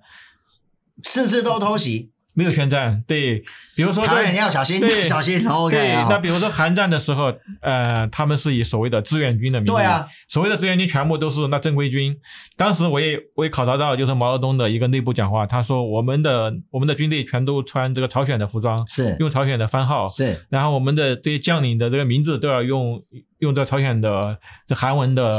[1.04, 2.14] 四次都偷袭。
[2.36, 3.40] 没有宣战，对，
[3.76, 5.74] 比如说，对，你要小心，对，小心，OK。
[5.74, 12.14] 对，那比如说韩战的时候，呃，他们是以所谓的志愿军的名义，对啊，所谓的志愿军全部都是那正规军。
[12.58, 23.02] 当时我也我也考察到，就是毛泽东的一个内部讲话，他说我们的我们的军队全都穿这个朝鲜的服装，是用朝鲜的番号，是，然后我们的这些将领的这个名字都要用
[23.40, 25.32] 用这朝鲜的这韩文的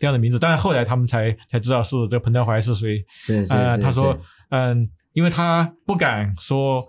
[0.00, 4.18] 这样的名字，但是后来他们才才知道是这彭德怀是谁，是是，呃，他说，
[4.50, 4.90] 嗯。
[5.12, 6.86] 因为他不敢说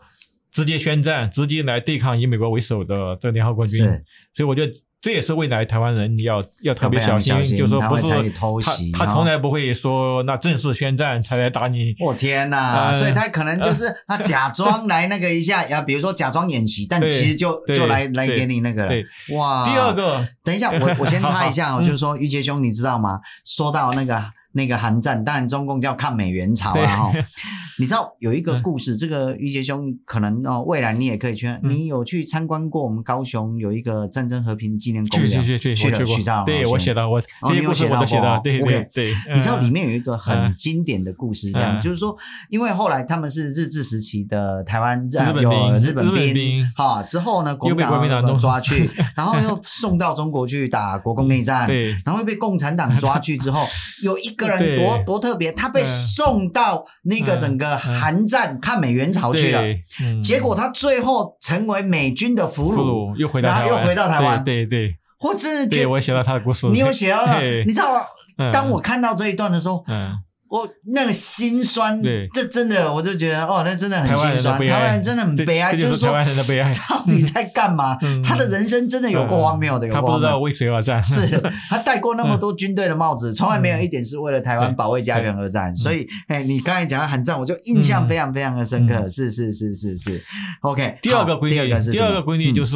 [0.51, 3.85] 直接宣战，直接来对抗以美国为首的这个联合国军，
[4.33, 4.71] 所以我觉得
[5.01, 8.45] 这也是未来台湾人要要特别小心，就是说不是他
[8.93, 11.93] 他，他从来不会说那正式宣战才来打你。
[11.99, 12.93] 我、哦、天哪、呃！
[12.93, 18.89] 所以他可能就是他假装来那个一下， 呀，比如说假装演习，但其实就就来来给你那个
[19.35, 19.65] 哇。
[19.67, 23.19] 第二个，等一下，我我先插一下 哦，就是说于杰兄，你知道吗？
[23.43, 24.23] 说到那个。
[24.55, 27.11] 那个韩战，当然中共叫抗美援朝啊哈。
[27.77, 31.47] 你知道有一个故事，嗯、这个于杰兄可能哦，未来你也可以去。
[31.47, 35.29] 嗯、你有去参观过我们高雄有一个战争和平纪念公园？
[35.31, 36.43] 去去去去去去到。
[36.43, 38.41] 对我写的，我这些故事我都写的。
[38.43, 42.15] 对对对，你知道里面有一个很经典的故事，这样、嗯、就是说，
[42.49, 45.09] 因为后来他们是日治时期的台湾
[45.41, 53.65] 有日本兵哈，之后呢，国民党抓去， 然后又送到中国去打国共内战，对，然后又被共产党抓去之后，
[54.03, 54.33] 有一。
[54.35, 59.63] 个人多多特别，他被送到那个整个韩战抗美援朝去了，
[60.23, 64.43] 结果他最后成为美军的俘虏，又回到然后又回到台湾。
[64.43, 67.25] 对对，我真的觉得我写到他的故事，你有写到，
[67.65, 68.51] 你知道吗？
[68.51, 70.17] 当我看到这一段的时候，嗯。
[70.53, 74.55] 我那个心酸，对，这真的，我就觉得哦，那真的很心酸。
[74.63, 77.97] 台湾人真的很悲哀，就是说，台湾人的悲哀，到底在干嘛？
[78.23, 79.89] 他的人生真的有过荒谬的。
[79.89, 81.27] 他不知道为谁而战，是
[81.71, 85.75] 他戴过那么多军队的帽子， 从来没有一点是为了台湾保卫家园而战。
[85.75, 89.09] 所以，哎，你刚才讲到韩战，我就印象非常非常的深刻。
[89.09, 90.23] 是是是是是
[90.61, 90.99] ，OK。
[91.01, 91.55] 第二个规律，
[91.91, 92.75] 第二个规律就是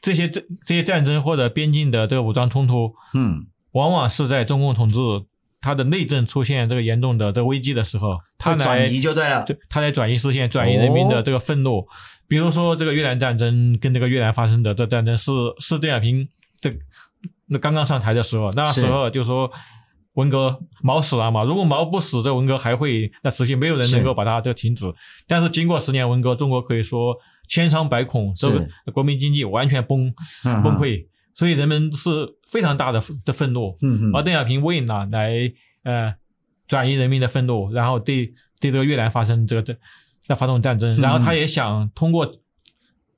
[0.00, 4.98] 这些这这些战争或者边境的这个武装冲突，嗯，往往是在中共统治。
[5.64, 11.78] 他的内政出现这个严重的这个危机的时候，他来转移就对了，他来转移视线，转移人民的这个愤怒。
[11.78, 11.86] 哦、
[12.28, 16.28] 比如说这个越南战争跟这个越南发生的这战争是是邓小平
[16.60, 16.70] 这
[17.46, 19.50] 那刚刚上台的时候，那时候就说
[20.12, 24.84] 文革毛死了嘛，如果毛不死，这文革还会那持续，没有人能够把它这个停止。
[25.26, 27.16] 但是经过十年文革，中国可以说
[27.48, 30.12] 千疮百孔，这个国民经济完全崩
[30.42, 31.06] 崩溃。
[31.36, 32.10] 所以人们是
[32.54, 35.52] 非常大的的愤怒，嗯，而邓小平为了来
[35.82, 36.14] 呃
[36.68, 38.26] 转移人民的愤怒，然后对
[38.60, 39.76] 对这个越南发生这个这
[40.28, 42.32] 要发动战争，然后他也想通过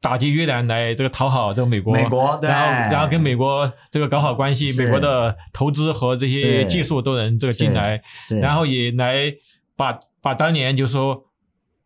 [0.00, 8.02] 打击越南来这个讨好这个美国，美国，对，然后然后跟美国这个搞好关系，美国的投资和这些技术都能这个进来，
[8.40, 9.34] 然后也来
[9.76, 11.26] 把把当年就是说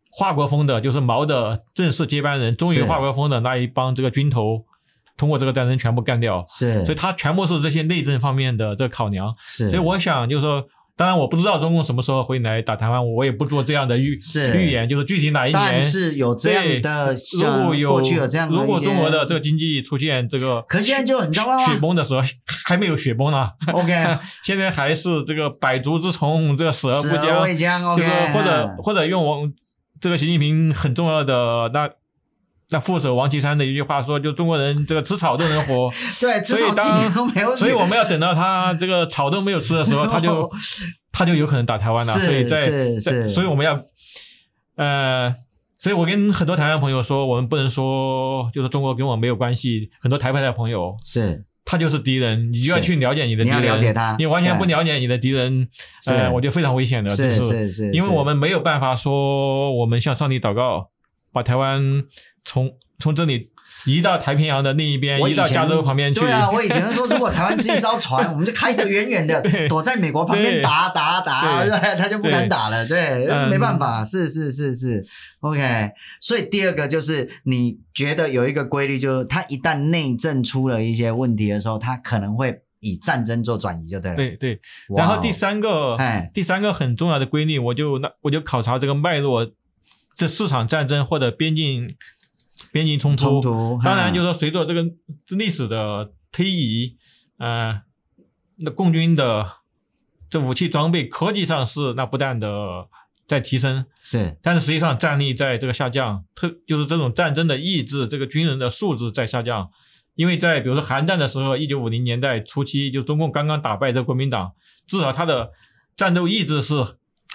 [0.09, 4.63] 华国锋的，就是毛的正式接班人，忠于华国锋的那一帮这个军头。
[5.17, 14.55] 通过这个战争全部干掉，是，所以他全部是这些内政方面的这考量，是，所以我想就是说，当然我不知道中共什么时候会来打台湾，我也不做这样的预是。
[14.57, 22.21] 预言，就是具体哪一年，但是有这样的，如果有过去有这样的，如果中国的这个经济出现这个，可现在就很糟糕，雪崩的时候
[22.65, 23.93] 还没有雪崩呢，OK，
[24.43, 27.09] 现在还是这个百足之虫，这个死而不
[27.55, 29.49] 僵，就是或者或者用我
[29.99, 31.89] 这个习近平很重要的那。
[32.71, 35.91] 那副手王岐山的一句话说：“就中国人这个吃草都能活。
[36.19, 36.73] ”对，吃草
[37.13, 37.55] 都没有。
[37.57, 40.49] 所以我们要等到他这个草都没有吃的时候，他就
[41.11, 42.13] 他就有可能打台湾了。
[42.17, 43.77] 所以在在，所以我们要
[44.77, 45.35] 呃，
[45.77, 49.89] 所以我跟很多台湾朋友说，我们不能说就是中国跟我没有关系。
[50.01, 55.67] 很多台派的朋友是他就是敌人，你就要去了解你的敌人，你要了解他，你完全不了解你的敌人，
[56.07, 60.89] 呃，我觉得非常危险的，是是是，因为我们没有办法说我们向上帝祷告，
[61.31, 62.03] 把台湾
[62.45, 63.49] 从从这里。
[63.87, 66.19] 移到太平洋的另一边，移到加州旁边去。
[66.19, 72.87] 对啊，我以前说，如果台湾是一艘船， 我们就开得远远的，躲在美国旁边打打打，对，他就不敢打了。
[72.87, 75.03] 对，没办法，是是是是
[75.39, 75.89] ，OK。
[76.19, 84.15] 所以第二个就是，你觉得有一个规律，就是他一旦内政出了一些问题的时候，他可能会以战争做转移，就对了。
[84.15, 84.61] 对对。
[84.95, 89.51] 然后第三个，哎，第三个很重要的规律，我就那我就考察这个脉络，
[90.15, 91.95] 这四场战争或者边境。
[92.71, 94.85] 边境冲突，冲突当然就是说，随着这个
[95.29, 96.97] 历史的推移，
[97.37, 97.81] 呃，
[98.57, 99.51] 那共军的
[100.29, 102.87] 这武器装备科技上是那不断的
[103.27, 109.69] 在提升，是，但是实际上战力在这个下降，特就是这种战争的意志，这个军人的素质在下降，
[110.15, 114.53] 因为在比如说韩战的时候，一九五零年代初期，就中共刚刚打败这国民党，
[114.85, 115.51] 至少他的
[115.95, 116.75] 战斗意志是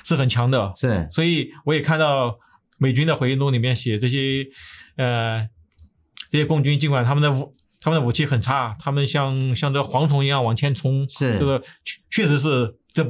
[0.05, 2.39] 是很强的，是，所以我也看到
[2.79, 4.47] 美军的回忆录里面写这些。
[4.99, 5.47] 呃，
[6.31, 13.05] 这些共军尽管他们的武他们的武器很差，他们像像这蝗虫一样往前冲，是这个确确实是这，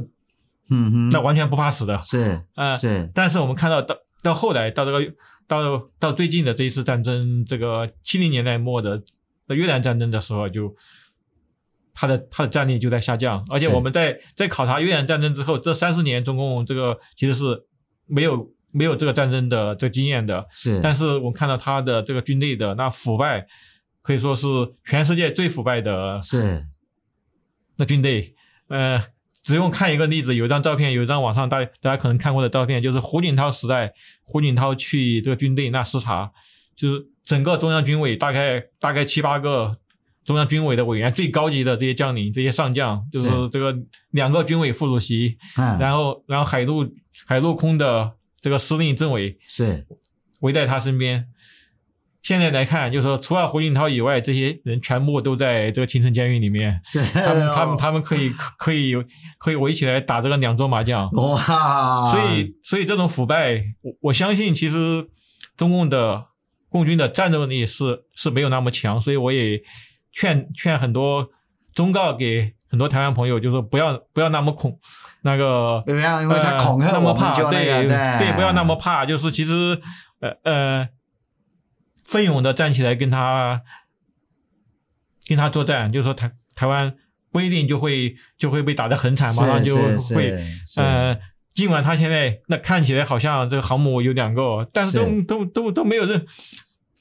[0.69, 3.09] 嗯哼，那完全不怕死的，是呃是。
[3.15, 5.15] 但是我们看到到到后来到这个
[5.47, 9.01] 到到最近的这一次战争，这个七零年代末的
[9.47, 10.75] 越南战争的时候，就
[11.95, 17.65] 他的他的战力就在下降，而且我们在在考察越南战争之后，这三十年中共这个其实是
[18.07, 18.51] 没有。
[18.77, 23.47] 没有这个战争的这个经验的，是，但是我看到他的这个军队的那腐败，
[24.03, 24.47] 可以说是
[24.85, 26.63] 全世界最腐败的，是，
[27.77, 28.35] 那军队，
[28.69, 29.03] 呃，
[29.43, 36.31] 只用看一个例子，有一张照片，有一张网上大大家可能看过的照片，就是胡锦涛时代，胡锦涛去这个军队那视察，
[36.77, 39.79] 就是整个中央军委大概大概七八个
[40.27, 43.75] 中央军委的委员，最高级的这些将领，这些上将，就是这个
[44.11, 45.39] 两个军委副主席，
[45.81, 46.87] 然后然后海陆
[47.27, 48.13] 海陆空的。
[48.41, 49.87] 这个司令政委是
[50.41, 51.29] 围在他身边。
[52.23, 56.81] 现在来看，就是说，除了胡锦涛以外，这些人全部都在这个青城监狱里面。
[56.83, 58.95] 是他们，他们，他们可以 可以
[59.39, 61.09] 可以围起来打这个两桌麻将。
[61.11, 62.11] 哇！
[62.11, 65.09] 所以，所以这种腐败，我我相信，其实
[65.57, 66.27] 中共的
[66.69, 69.01] 共军的战斗力是是没有那么强。
[69.01, 69.63] 所以，我也
[70.11, 71.31] 劝劝很多
[71.77, 72.57] 忠告给。
[72.69, 74.77] 很多台湾朋友就是说不要不要那么恐，
[75.23, 79.81] 那个不要因为他恐吓、呃、那么怕，对对，对，不要那么怕，就是其实
[80.19, 80.89] 呃呃，
[82.05, 83.63] 奋勇的站起来跟他
[85.29, 86.93] 跟他作战，就是说台台湾
[87.31, 90.37] 不一定就会就会被打得很惨，马上就会
[90.77, 91.17] 呃，
[91.55, 96.27] 尽管他现在那看起来好像这个航母有两个，但是都是都都都没有任。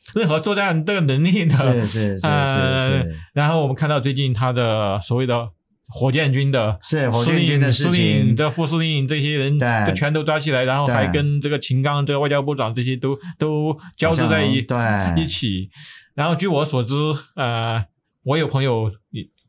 [0.14, 1.86] 任何作战这个能力的，是是。
[1.86, 5.50] 是是，呃，然后我们看到最近他的所谓的
[5.88, 14.78] 火箭军的是火箭军的司令、的副司令这些人，就全都抓起来，然后还跟这个秦刚这个外交部长这些都都交织在一对。
[15.20, 15.70] 一起。
[16.14, 16.94] 然后据我所知，
[17.36, 17.84] 呃，
[18.24, 18.92] 我有朋友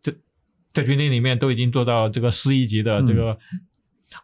[0.02, 0.10] 这
[0.72, 3.36] 在军队里面都已经做到这个师一级的这个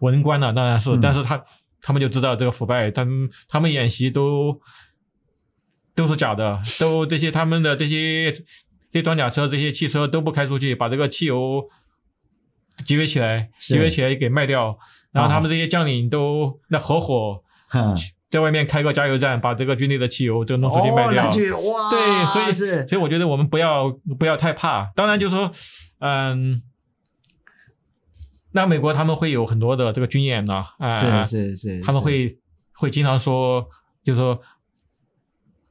[0.00, 1.42] 文官了，当然是，嗯，但是他
[1.82, 4.58] 他们就知道这个腐败，他们他们演习都。
[5.94, 8.34] 都是假的，都这些他们的这些
[8.90, 11.68] 这装甲车、这些汽车都不开出去，把这个汽油
[12.86, 14.78] 集约起来，集约起来给卖掉。
[15.12, 17.42] 然后他们这些将领都那合伙，
[18.30, 21.28] 在外面开个加油站，把这个军队的汽油就弄出去卖掉。
[21.28, 24.90] 哦、哇，对，所以是，所以我觉得我们不要不要太怕。
[24.96, 25.50] 当然就是说，
[25.98, 26.62] 嗯，
[28.52, 32.38] 那美国他们会有很多的这个军演呢，啊，是是是，他们会
[32.72, 33.66] 会经常说，
[34.02, 34.40] 就是说。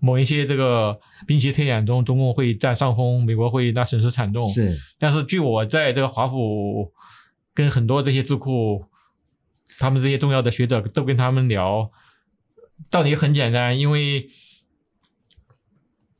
[0.03, 4.43] 某一些这个兵棋推演中，中共会占上风，美国会那损失惨重。
[4.43, 6.91] 是，但是据我在这个华府
[7.53, 8.83] 跟很多这些智库，
[9.77, 11.91] 他们这些重要的学者都跟他们聊，
[12.89, 14.27] 道理很简单，因为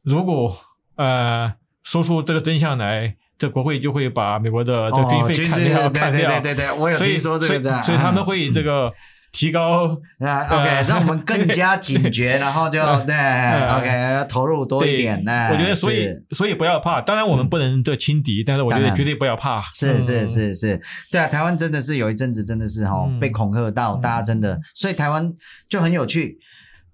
[0.03, 0.55] 如果
[0.95, 6.29] 呃说出这个真相来，这国会就会把美国的这个军费砍掉，砍掉。
[6.39, 8.93] 对对对对，我有听说这个所以，所以他们会这个。
[9.31, 15.49] 提高啊，OK，让我们更 加警觉，然后就对，OK，投入多一点呢。
[15.51, 16.99] 我觉得，所以所以不要怕。
[16.99, 19.61] 当然，我们不能这轻敌，但是我觉得绝对不要怕。
[19.71, 25.33] 是是是是，对啊，台湾真的是有一阵子真的是哈被恐吓到，大家真的，所以台湾
[25.69, 26.37] 就很有趣，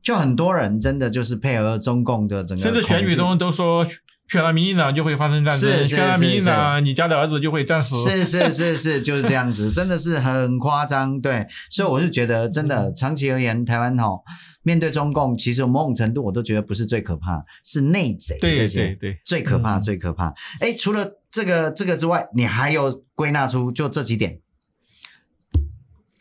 [0.03, 3.85] 就很多人真的就是配合中共的整个，甚至选举中都说
[4.28, 7.95] 选了民进党就会发生战争，选了民进党你家的儿子就会战死。
[7.97, 11.19] 是是是是，就是这样子，真的是很夸张。
[11.21, 14.19] 对，所以我是觉得，真的长期而言，台湾哈
[14.63, 20.34] 面对中共，其实某种程度我都觉得不是最可怕，是内贼这些，对对对，最可怕最可怕。
[20.59, 24.41] 哎，除了这个这个之外，你还有归纳出就这几点？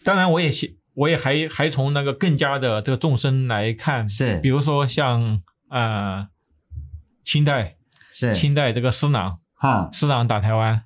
[0.04, 0.52] 当然，我也
[0.94, 6.28] 我也还还从那个更加的这个纵深来看，是，比如说像呃
[7.24, 7.72] 清代。
[8.18, 10.82] 是清代这个施琅，哈，施琅打台湾，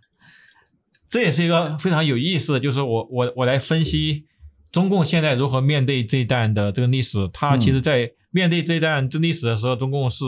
[1.09, 4.26] 这也是一个非常有意思的，就是我我我来分析
[4.72, 7.31] 中共现在如何面对这一段的这个历史。
[7.33, 10.24] 他其实，在面对这一段这历史的时候，中共是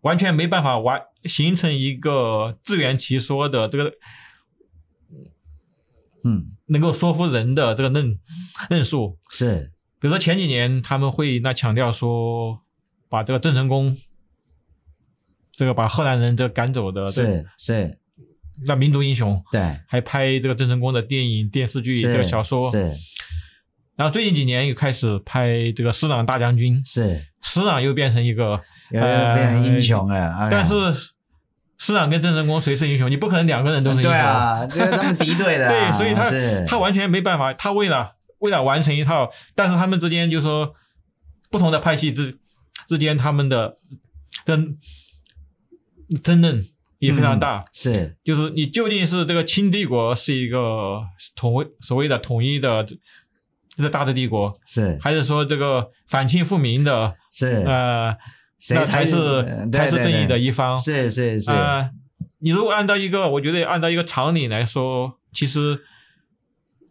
[0.00, 3.92] 完全没办法完形成一个自圆其说的这个，
[6.24, 8.18] 嗯，能够说服人的这个论
[8.70, 9.16] 论述。
[9.30, 12.58] 是，比如说前几年他们会那强调说，
[13.08, 13.96] 把这个郑成功。
[15.60, 17.98] 这个把荷兰人这赶走的是是，
[18.64, 22.90] 那民族英雄对，还拍这个郑成功的电影、电视剧、这个小说是。
[23.94, 28.58] 然后最近几年又开始拍这个师长大将军，是师长又变成一个
[28.90, 30.34] 又变成英雄了。
[30.34, 30.74] 呃、但是
[31.76, 33.10] 师长跟郑成功谁是英雄？
[33.10, 34.10] 你不可能两个人都是英雄。
[34.10, 35.92] 对啊，这个他们敌对的、啊。
[35.92, 37.52] 对，所以他他完全没办法。
[37.52, 40.74] 他为了为了完成一套，但是他们之间就是说
[41.50, 42.38] 不同的派系之
[42.88, 43.76] 之间他们的
[44.46, 44.78] 跟。
[46.18, 46.64] 争论
[46.98, 51.00] 也非常大，嗯、是，就是你究竟是这个清帝国是一个
[51.36, 52.84] 统所谓的统一的
[53.76, 58.16] 这个大的帝国，是，还是说这个反清复明的，是，呃，
[58.70, 61.90] 那才是才是正义的一方，是是是，呃，
[62.40, 65.80] 你如果按照一个，我觉得按照一个常理来说，其实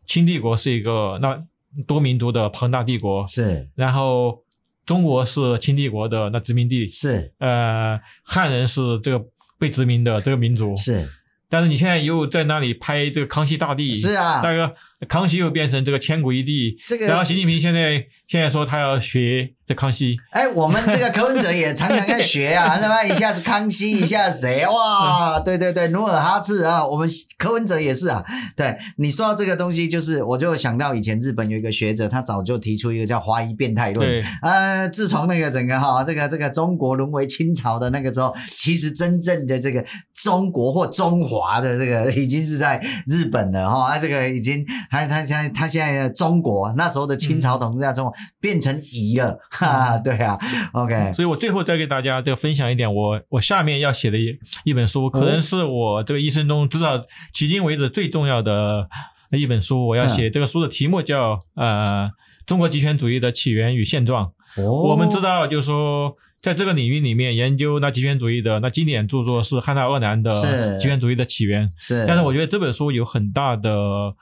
[0.08, 1.44] 清帝国是一个那
[1.86, 4.44] 多民族的庞大帝国，是，然后。
[4.90, 9.24] 中国是清帝国的那殖民地，是，呃，汉人是这个
[9.60, 11.08] 被殖民的这个民族，是。
[11.48, 14.76] 但是你现在又在那里拍这个康熙大帝，是啊，那个
[15.08, 25.40] 康熙又变成这个千古一帝，这个，然后习近平现在现在说他要学这康熙，哎，我们这个柯文哲也常常在学啊， 那么一下子康熙，一下是谁哇？
[25.40, 28.24] 对对对，努尔哈赤啊，我们柯文哲也是啊。
[28.56, 34.06] 对，你说到这个东西，就是我就想到以前日本有一个学者，他早就提出一个叫华夷变态论。
[34.06, 39.86] 对，呃，自从那个整个哈，这个这个中国沦为清朝的那个时候，其实真正的这个
[40.22, 42.10] 中国或中华的这个。
[42.20, 50.38] 已经是在日本了哈，他这个已经，他他现在他现在中国那时候的清朝统治下中国变成夷了，哈，对啊
[50.74, 56.98] ，OK，所以我最后再给大家这个分享一点，我我下面要写的一一本书，可能是我这个一生中至少
[57.34, 58.88] 迄今为止最重要的
[59.32, 62.10] 一本书，我要写这个书的题目叫呃
[62.46, 64.32] 中国极权主义的起源与现状。
[64.58, 66.16] 我们知道就是说。
[66.42, 70.32] 在这个领域里面研究那极权主义的那经典著作是汉娜鄂南的
[70.78, 72.06] 《极权主义的起源》，是。
[72.08, 74.16] 但是我觉得这本书有很大的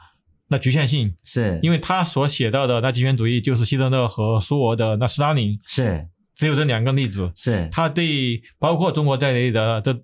[0.48, 1.60] 那局限性，是。
[1.62, 6.08] 因为他所写到的那极权主义就是希特勒和苏俄的那斯大林，是。
[6.36, 7.68] 只有这两个例子，是。
[7.72, 9.98] 他对包括中国在内的这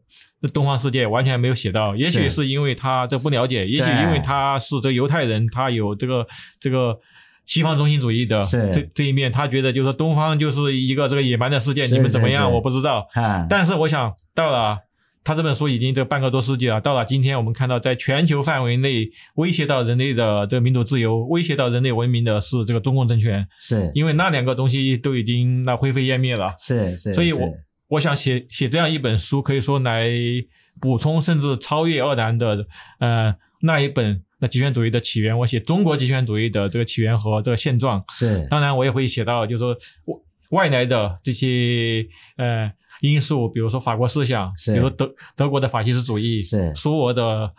[0.49, 6.27] 东方世界完全没有写到，也许是因为他这不了解，也许因为他是这个犹太人，他有这个
[6.59, 6.99] 这个。
[7.45, 12.49] 西方中心主义的这这一面，他觉得就是说东方就是一个这个野蛮的世界，你们怎么样？
[12.49, 13.05] 我不知道。
[13.49, 14.77] 但是我想到了
[15.23, 23.47] 他这本书已经这半个多世纪了，到了今天，我们看到在全球范围内威胁到人类的这个民主自由、威胁到人类文明的是这个中共政权。
[23.59, 26.53] 是，因为那两个东西都已经那灰飞烟灭了。
[26.57, 27.13] 是是。
[27.13, 27.47] 所以我
[27.87, 30.09] 我想写写这样一本书，可以说来
[30.81, 32.65] 补充甚至超越鄂兰的
[32.99, 34.21] 呃那一本。
[34.39, 38.03] 那极权主义的起源，我写中国极权主义的这个起源和这个现状。
[38.09, 39.73] 是，当然我也会写到，就是说
[40.49, 42.05] 外来的这些
[42.35, 42.69] 呃
[43.11, 46.73] 因素，比如说法国思想，比如德德国的法西斯主义，是。
[46.75, 47.53] 苏俄的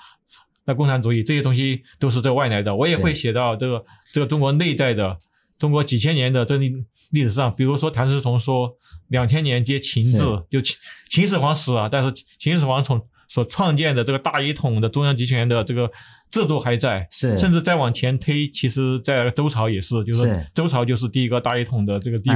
[0.65, 2.75] 那共产主义，这些东西都是这个外来的。
[2.75, 5.17] 我也会写到这个这个中国内在的，
[5.59, 6.73] 中国几千年的这历
[7.11, 8.75] 历史上，比如说谭嗣同说
[9.09, 10.19] 两千年皆秦制，
[10.51, 10.79] 就秦
[11.11, 15.91] 秦始皇死了，但是秦始皇从所创建的这个大一统的中央集权的这个
[16.31, 22.31] 制度还在，是，甚至再往前推，其实在周朝也是，就是周朝就是第一个大一统的这个帝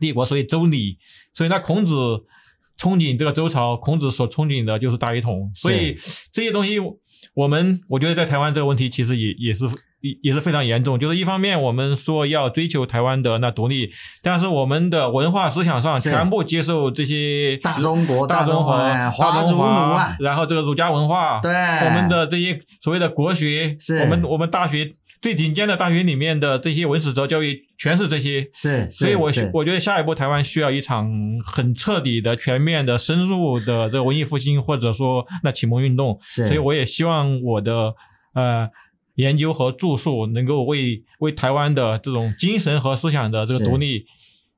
[0.00, 0.98] 帝国，所以周礼，
[1.34, 1.94] 所以那孔子
[2.80, 5.94] 憧憬这个周朝，孔子所憧憬的就是大一统，所以
[6.32, 6.78] 这些东西，
[7.34, 9.66] 我们我觉得在台湾这个问题其实也也是。
[10.02, 31.10] 也也是非常严重，就是一方面我们说要追求台湾的那独立，但是我们的文化思想上全部接受这些大中国、大中华、华族奴啊，然后这个儒家文化，对，我们的这些所谓的国学，我们我们大学最顶尖的大学里面的这些文史哲教育全是这些，是，所以我我觉得下一步台湾需要一场
[31.44, 36.18] 很彻底的、全面的、深入的这个文艺复兴，或者说那启蒙运动。
[36.22, 37.94] 是，所以我也希望我的
[38.34, 38.68] 呃
[39.16, 44.06] 研究和著述能够为为台湾的这种精神和思想的这个独立，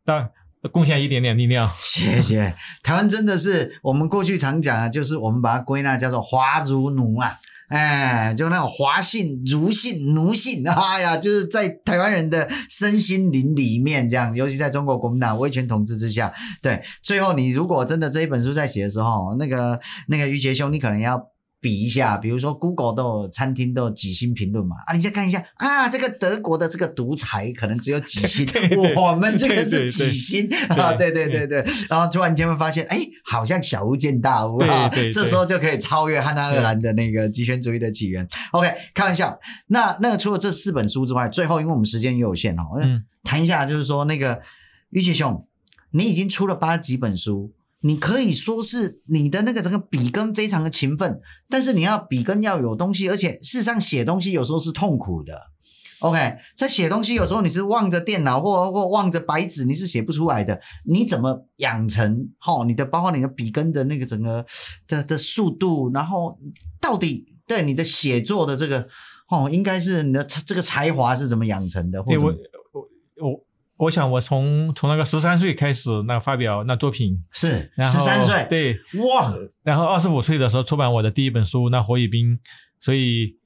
[0.04, 0.30] 但
[0.70, 1.68] 贡献一点点力量。
[1.80, 2.54] 谢谢。
[2.84, 7.36] 台湾真的是我们过去常讲啊，就是我们把它归纳叫做华族奴啊。
[7.72, 21.31] 哎，就那种华信、儒信、奴信，哎呀，就是在台湾人的身心灵里面这样，尤其在中国国民党威权统治之下，对，最后你如果真的这一本书在写的时候，那个那个于杰兄，你可能要。
[21.62, 24.74] 比一下，比如说 Google 都有餐厅都有几星评论嘛？
[24.84, 28.44] 啊，你再看一下啊，这个德国的这个独裁可能只有几星，
[28.96, 30.92] 我们这个是几星啊？
[30.94, 34.88] 对对对对，然后突然间会发现，哎，好像小巫见大巫啊！
[35.12, 38.26] 这时候就可以超越汉娜·厄兰的那个极权主义的起源。
[38.50, 39.38] OK，开玩笑。
[39.68, 44.42] 那那个除了这四本书之外，最后因为我们时间也有限哦，嗯，谈一下就是说那个
[44.90, 45.46] 玉杰兄，
[45.92, 47.52] 你已经出了八几本书。
[47.84, 55.50] 你可以说是你的那个整个笔耕非常的勤奋，但是你要笔耕要有东西，而且事实上写东西有时候是痛苦的。
[55.98, 60.60] OK，在写东西有时候你是望着电脑或或望着白纸，你是写不出来的。
[60.84, 64.44] 你怎么养成齁你的包括你的笔耕的那个整个
[64.86, 66.38] 的的速度，然后
[66.80, 68.86] 到底对你的写作的这个
[69.28, 72.02] 哦应该是你的这个才华是怎么养成的？
[72.02, 72.88] 或者我我。
[73.28, 73.44] 我
[73.82, 82.36] 我想，我从从那个十三岁开始，那发表那作品是十三岁，对哇，然后二十五岁的时候出版我的第一本书《那火与冰》，
[82.78, 83.36] 所以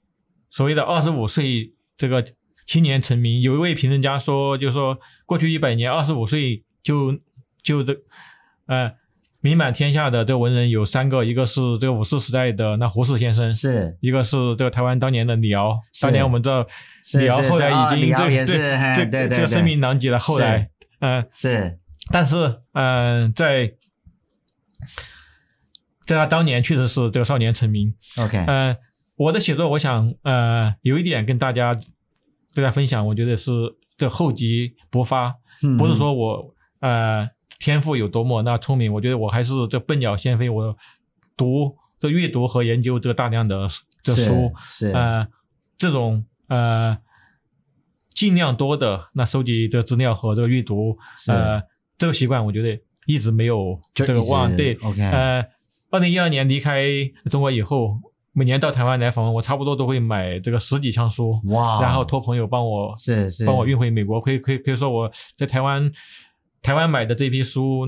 [0.50, 2.22] 所谓的二十五岁这个
[2.66, 7.18] 青年成名，有一位评论家说，就是说过去一百年，二十五岁就
[7.62, 7.96] 就这
[8.66, 8.92] 呃。
[9.42, 16.66] 名满天下的这个文人有三个，一个是这个五四时代的那胡适先生，是一个是这个台湾当年的李敖，当年我们知道
[17.18, 18.44] 李敖后来已经对
[18.96, 20.18] 对对这个声名狼藉了。
[20.18, 20.68] 后来，
[21.00, 21.78] 嗯是，
[22.10, 23.72] 但是嗯在
[26.06, 27.94] 在他当年确实是这个少年成名。
[28.16, 28.76] OK，嗯，
[29.16, 31.72] 我的写作我想呃有一点跟大家
[32.54, 33.52] 大家分享，我觉得是
[33.96, 35.34] 这厚积薄发，
[35.78, 37.28] 不是说我呃。
[37.58, 40.48] 天赋有多么那聪明，我觉得我还是这笨鸟先飞。
[40.50, 40.76] 我
[41.36, 43.68] 读这阅读和研究这大量的
[44.02, 45.26] 这书，是呃
[45.78, 46.96] 这种呃
[48.12, 50.96] 尽量多的那收集这资料和这个阅读，
[51.28, 51.62] 呃
[51.98, 54.54] 这个习惯，我觉得一直没有这个忘。
[54.56, 55.44] 对，OK，呃，
[55.90, 56.84] 二零一二年离开
[57.30, 57.98] 中国以后，
[58.32, 64.20] 每年到台湾来访问，我差不多都会买这个十几箱书，哇，然后托朋友帮我是是帮我运回美国。
[64.20, 65.90] 可以可以可以说我在台湾。
[66.66, 67.86] 台湾买的这批书，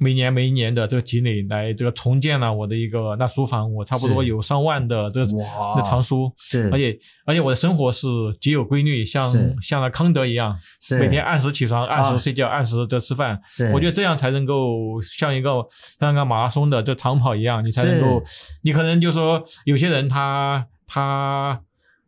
[0.00, 5.32] 每年每一年的这个积累，来这个重建了我的一个那书房，我差不多有上万的这个
[5.76, 8.08] 那藏书，是，而且而且我的生活是
[8.40, 9.24] 极有规律，像
[9.62, 10.98] 像那康德一样，是。
[10.98, 15.64] 每天按时起床，按时睡觉，按时这吃饭，是，我觉得这样才能够像一个
[16.00, 18.20] 像一个马拉松的这长跑一样，你才能够，
[18.64, 21.62] 你可能就说有些人他他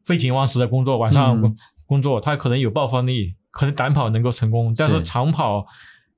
[0.04, 1.40] 废寝忘食的工作，晚上
[1.86, 3.36] 工作，他可能有爆发力。
[3.51, 5.66] 可能短跑能够成功，但是长跑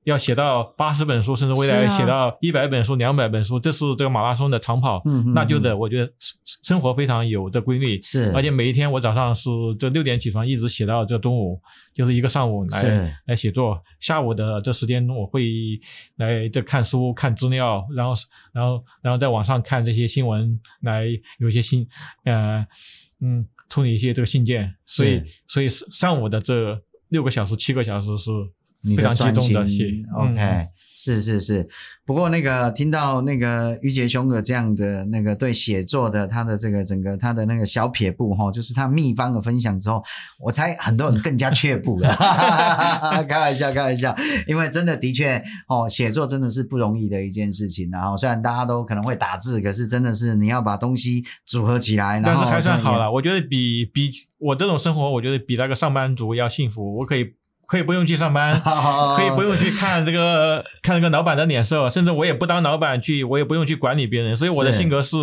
[0.03, 5.01] 要写到八十本书，甚至未来写到一百本书、两百本书，这是这个马拉松的长跑。
[5.05, 6.11] 嗯，那就得我觉得
[6.61, 8.01] 生活非常有这规律。
[8.01, 11.57] 是，而且每一天我早上是这六点起床，一直写到这中午，
[11.93, 13.81] 就是一个上午来来写作。
[14.01, 15.49] 下午的这时间我会
[16.17, 18.13] 来这看书、看资料，然后
[18.51, 21.05] 然后然后在网上看这些新闻，来
[21.39, 21.87] 有一些新
[22.25, 22.57] 呃
[23.23, 24.75] 嗯处理一些这个信件。
[24.85, 26.77] 所以所以上午的这
[27.13, 28.31] 六个小时、七个小时是
[28.95, 29.85] 非常集中的写。
[30.17, 31.67] OK，、嗯、是是是。
[32.05, 40.03] 不过那个听到那个于杰兄的这样的那个对写作的他的这个整个他的那个小撇步哈，就是他秘方的分享之后，
[40.39, 42.13] 我猜很多人更加却步了。
[43.27, 44.15] 开玩笑，开玩笑。
[44.47, 47.89] 因为真的的确哦，写作真的是不容易的一件事情。
[47.91, 52.21] 然后虽然大家都可能会打字，可是真的是你要把东西组合起来。
[52.23, 54.11] 但是还算好了，我觉得比比。
[54.39, 56.97] 我这种生活，我觉得比那个上班族要幸福。
[56.97, 57.33] 我可以
[57.73, 58.53] 可以不用去上班，
[59.17, 64.35] 可以不用去看这个看这个老板的脸色，甚至我也不当老板去，我也不用去管理别人。
[64.35, 65.17] 所以我的性格是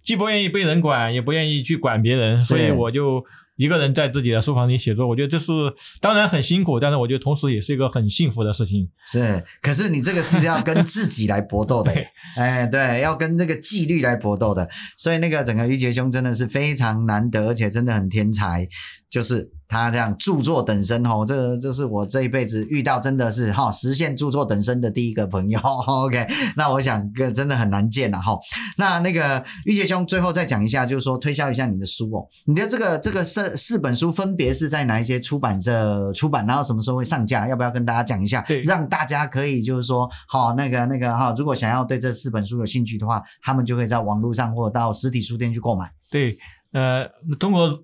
[0.00, 3.24] 既不愿意被人管，也不愿意去管别人，所以我就。
[3.56, 5.52] 一个人在自己的书房里写作，我觉得这是
[6.00, 8.88] 当然很辛苦，但是我觉得同时也是一个很幸福的事情。
[9.06, 14.66] 是，可是你这个是要跟自己来搏斗的， 对哎，对，要跟那个纪律来搏斗的。
[14.96, 18.66] 所以那个整个于杰兄真的是非常难得，而且真的很天才。
[19.10, 19.50] 就是。
[19.70, 25.60] 他这样著作等身哦，这个这是我这一辈子遇到真的是哈实现著作等身的第一个朋友。
[25.86, 28.36] OK，那我想个真的很难见了哈。
[28.76, 32.26] 那那个玉杰兄最后再讲一下，就是说推销一下你的书哦。
[32.46, 37.46] 你的这个这个四四本书分别是在哪一些出版社出版，然后什么时候会上架？
[37.46, 38.42] 要不要跟大家讲一下？
[38.48, 45.88] 对，让大家可以就是说好那个那个哈，如果想要对这四本书有兴趣的话，他们就可以在网络上或者到实体书店去购买。
[46.10, 46.36] 对，
[46.72, 47.06] 呃，
[47.38, 47.80] 中国。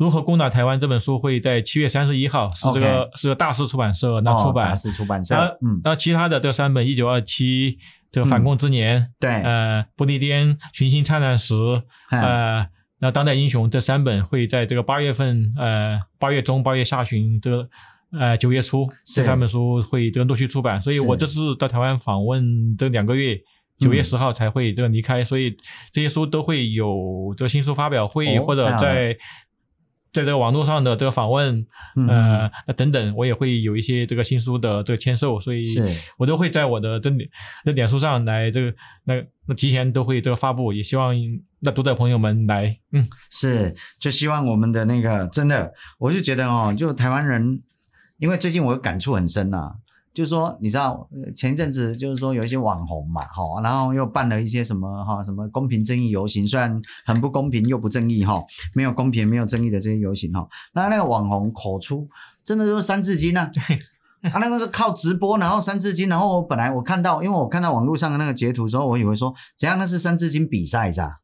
[0.00, 5.34] 如何攻打台湾这本书会在七月三十一号是这个.是个大师出版社那出版，大师出版社。
[5.60, 7.76] 嗯，然后其他的这三本一九二七
[8.10, 11.54] 这个反共之年，嗯、对，呃，不列颠群星灿烂时，
[12.12, 12.66] 嗯、呃，
[13.00, 17.68] 那当代英雄这三本会在这个八月份，呃，八月中八月下旬这个
[18.18, 23.38] 呃九月初这三本书会这个陆续出版，所以我这次到台湾访问这两个月，
[23.78, 25.54] 九月十号才会这个离开，嗯、所以
[25.92, 29.14] 这些书都会有这个新书发表会、哦、或者在。
[30.12, 31.66] 在这个网络上的这个访问，
[32.08, 35.64] 呃，嗯、等等，我也会有一些这个新书的这个签售，所以
[36.18, 37.28] 我都会在我的这点
[37.64, 39.14] 这点书上来这个那
[39.46, 41.14] 那提前都会这个发布，也希望
[41.60, 47.62] 那读者朋友们来，嗯，是，就希望我们的那个真的，我就觉得哦，就台湾人，
[48.18, 49.74] 因为最近我感触很深呐、啊。
[50.12, 58.42] 就是说，你知道，前一阵子就是说有一些网红嘛，哈，然后又办了一些什么哈，什么公平正义游行，虽然很不公平又不正义哈，
[58.74, 62.08] 没有公平没有正义的这些游行哈，那那个网红口出
[62.44, 63.48] 真的就是三字经啊，
[64.32, 71.20] 他那个是靠直播，然后三字经，然后我本来我看到，因为我看到网络上的那个截图的时候，我以为说怎样那是三字经比赛是吧？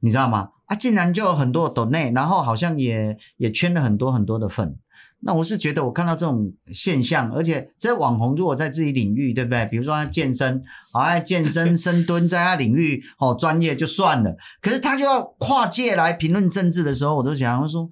[0.00, 0.48] 你知道吗？
[0.66, 4.78] 啊，竟然就有很多抖内，然后好像也也圈了很多很多的粉。
[5.22, 9.66] 那我是觉得，我看到这种现象，而且这网红如果在自己领域，对不对？
[9.66, 10.62] 比如说他健身，
[10.92, 17.88] 好爱健身 深蹲，在他领域哦专业就算了，可是他就要跨界来评论政治的时候，我都想说，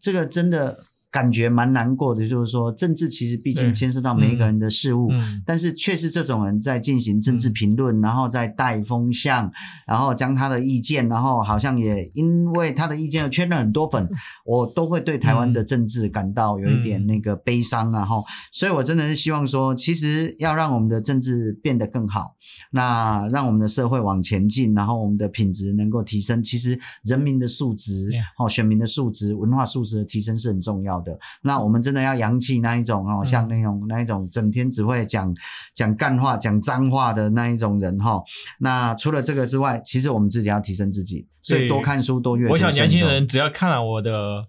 [0.00, 0.78] 这个真的。
[1.16, 9.50] 感觉蛮难过的，就是说政治其实毕竟牵涉到每一个人的事物，嗯、但是却是这种人在进行政治评论，嗯、然后在带风向，
[9.86, 14.06] 然后将他的意见，然后好像也因为他的意见又圈了很多粉，
[14.44, 22.36] 我都会对台湾的政治感到有一点那个悲伤，然后，所以我真的是希望说，其实要让我们的政治变得更好，
[22.72, 31.05] 那让我们的社会往前进，然后我们的品质能够提升，其实人民的素质，哦，选民的素质，文化素质的提升是很重要的。
[31.42, 35.34] 那我们真的要扬弃那一种哦，像那种那一种整天只会讲
[35.74, 38.22] 讲干话、讲脏话的那一种人哈。
[38.60, 42.52] 那除了这个之外，其实我们自己要提升自己，所以多看书、多阅读。
[42.52, 44.46] 我想年轻人只要看了我的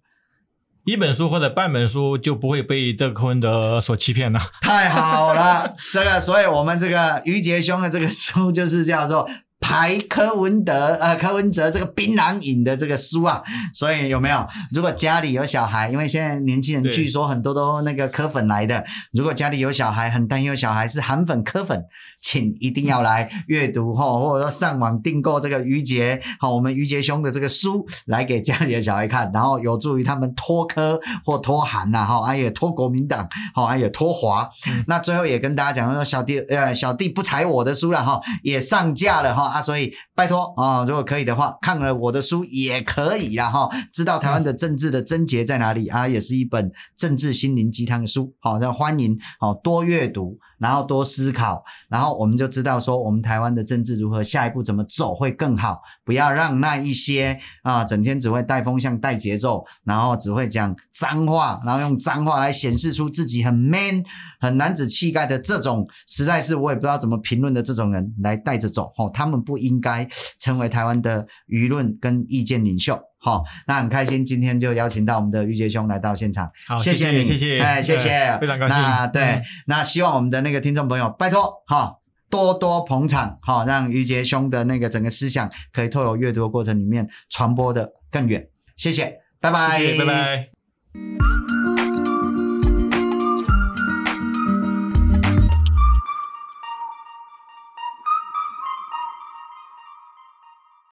[0.85, 4.39] 一本书或者半本书，就不会被这个柯文德所欺骗了。
[4.61, 9.27] 太好了，这个，所以我们这个于杰兄的这个书就是叫做。
[9.67, 13.43] 排柯文德，呃，柯文哲这个槟榔瘾的这个书啊，
[13.73, 14.47] 所以有没有？
[14.71, 21.83] 如果家里有小孩，因为现在年轻人据说很多都那个柯粉来的，如果家里有小孩，很担忧小孩是韩粉、柯粉，
[22.21, 34.49] 请一定要来阅读哈，或者说上网订购这个于杰，好，我们于杰兄的这个书来给家里的小孩看，然后有助于他们脱科或脱韩呐，哈，啊也脱国民党，好，啊也脱华。
[34.85, 39.56] 那最后也跟大家讲说，小弟呃小弟不踩我的书了哈，也上架了哈。
[39.61, 64.03] 所以拜托啊，如果可以的话，看了我的书也可以啦哈，知道台湾的政治的症结在哪里啊，也是一本政治心灵鸡汤的书，好，那欢迎好多阅读，然后多思考，然后我们就知道说我们台湾的政治如何下一步怎么走会更好，不要让那一些啊整天只会带风向带节奏，然后只会讲脏话，然后用脏话来显示出自己很 man
[64.41, 69.37] 很男子气概的这种，实在是我也不知道怎么评论的这种人来带着走，哦，他们。
[69.47, 70.05] 不应该
[70.37, 78.77] 成为台湾的舆论跟意见领袖，好，那很开心，今天就邀请到我们的驭节兄来到现场，好，谢谢你，谢谢，哎，谢谢，非常高兴。
[78.77, 81.95] 那对，那希望我们的那个听众朋友，拜托哈，
[82.29, 88.45] 多多捧场，好，让于杰兄的那个整个思想可以透过阅读的过程里面传播的更远，
[88.75, 91.86] 谢谢，拜拜，谢谢，拜拜。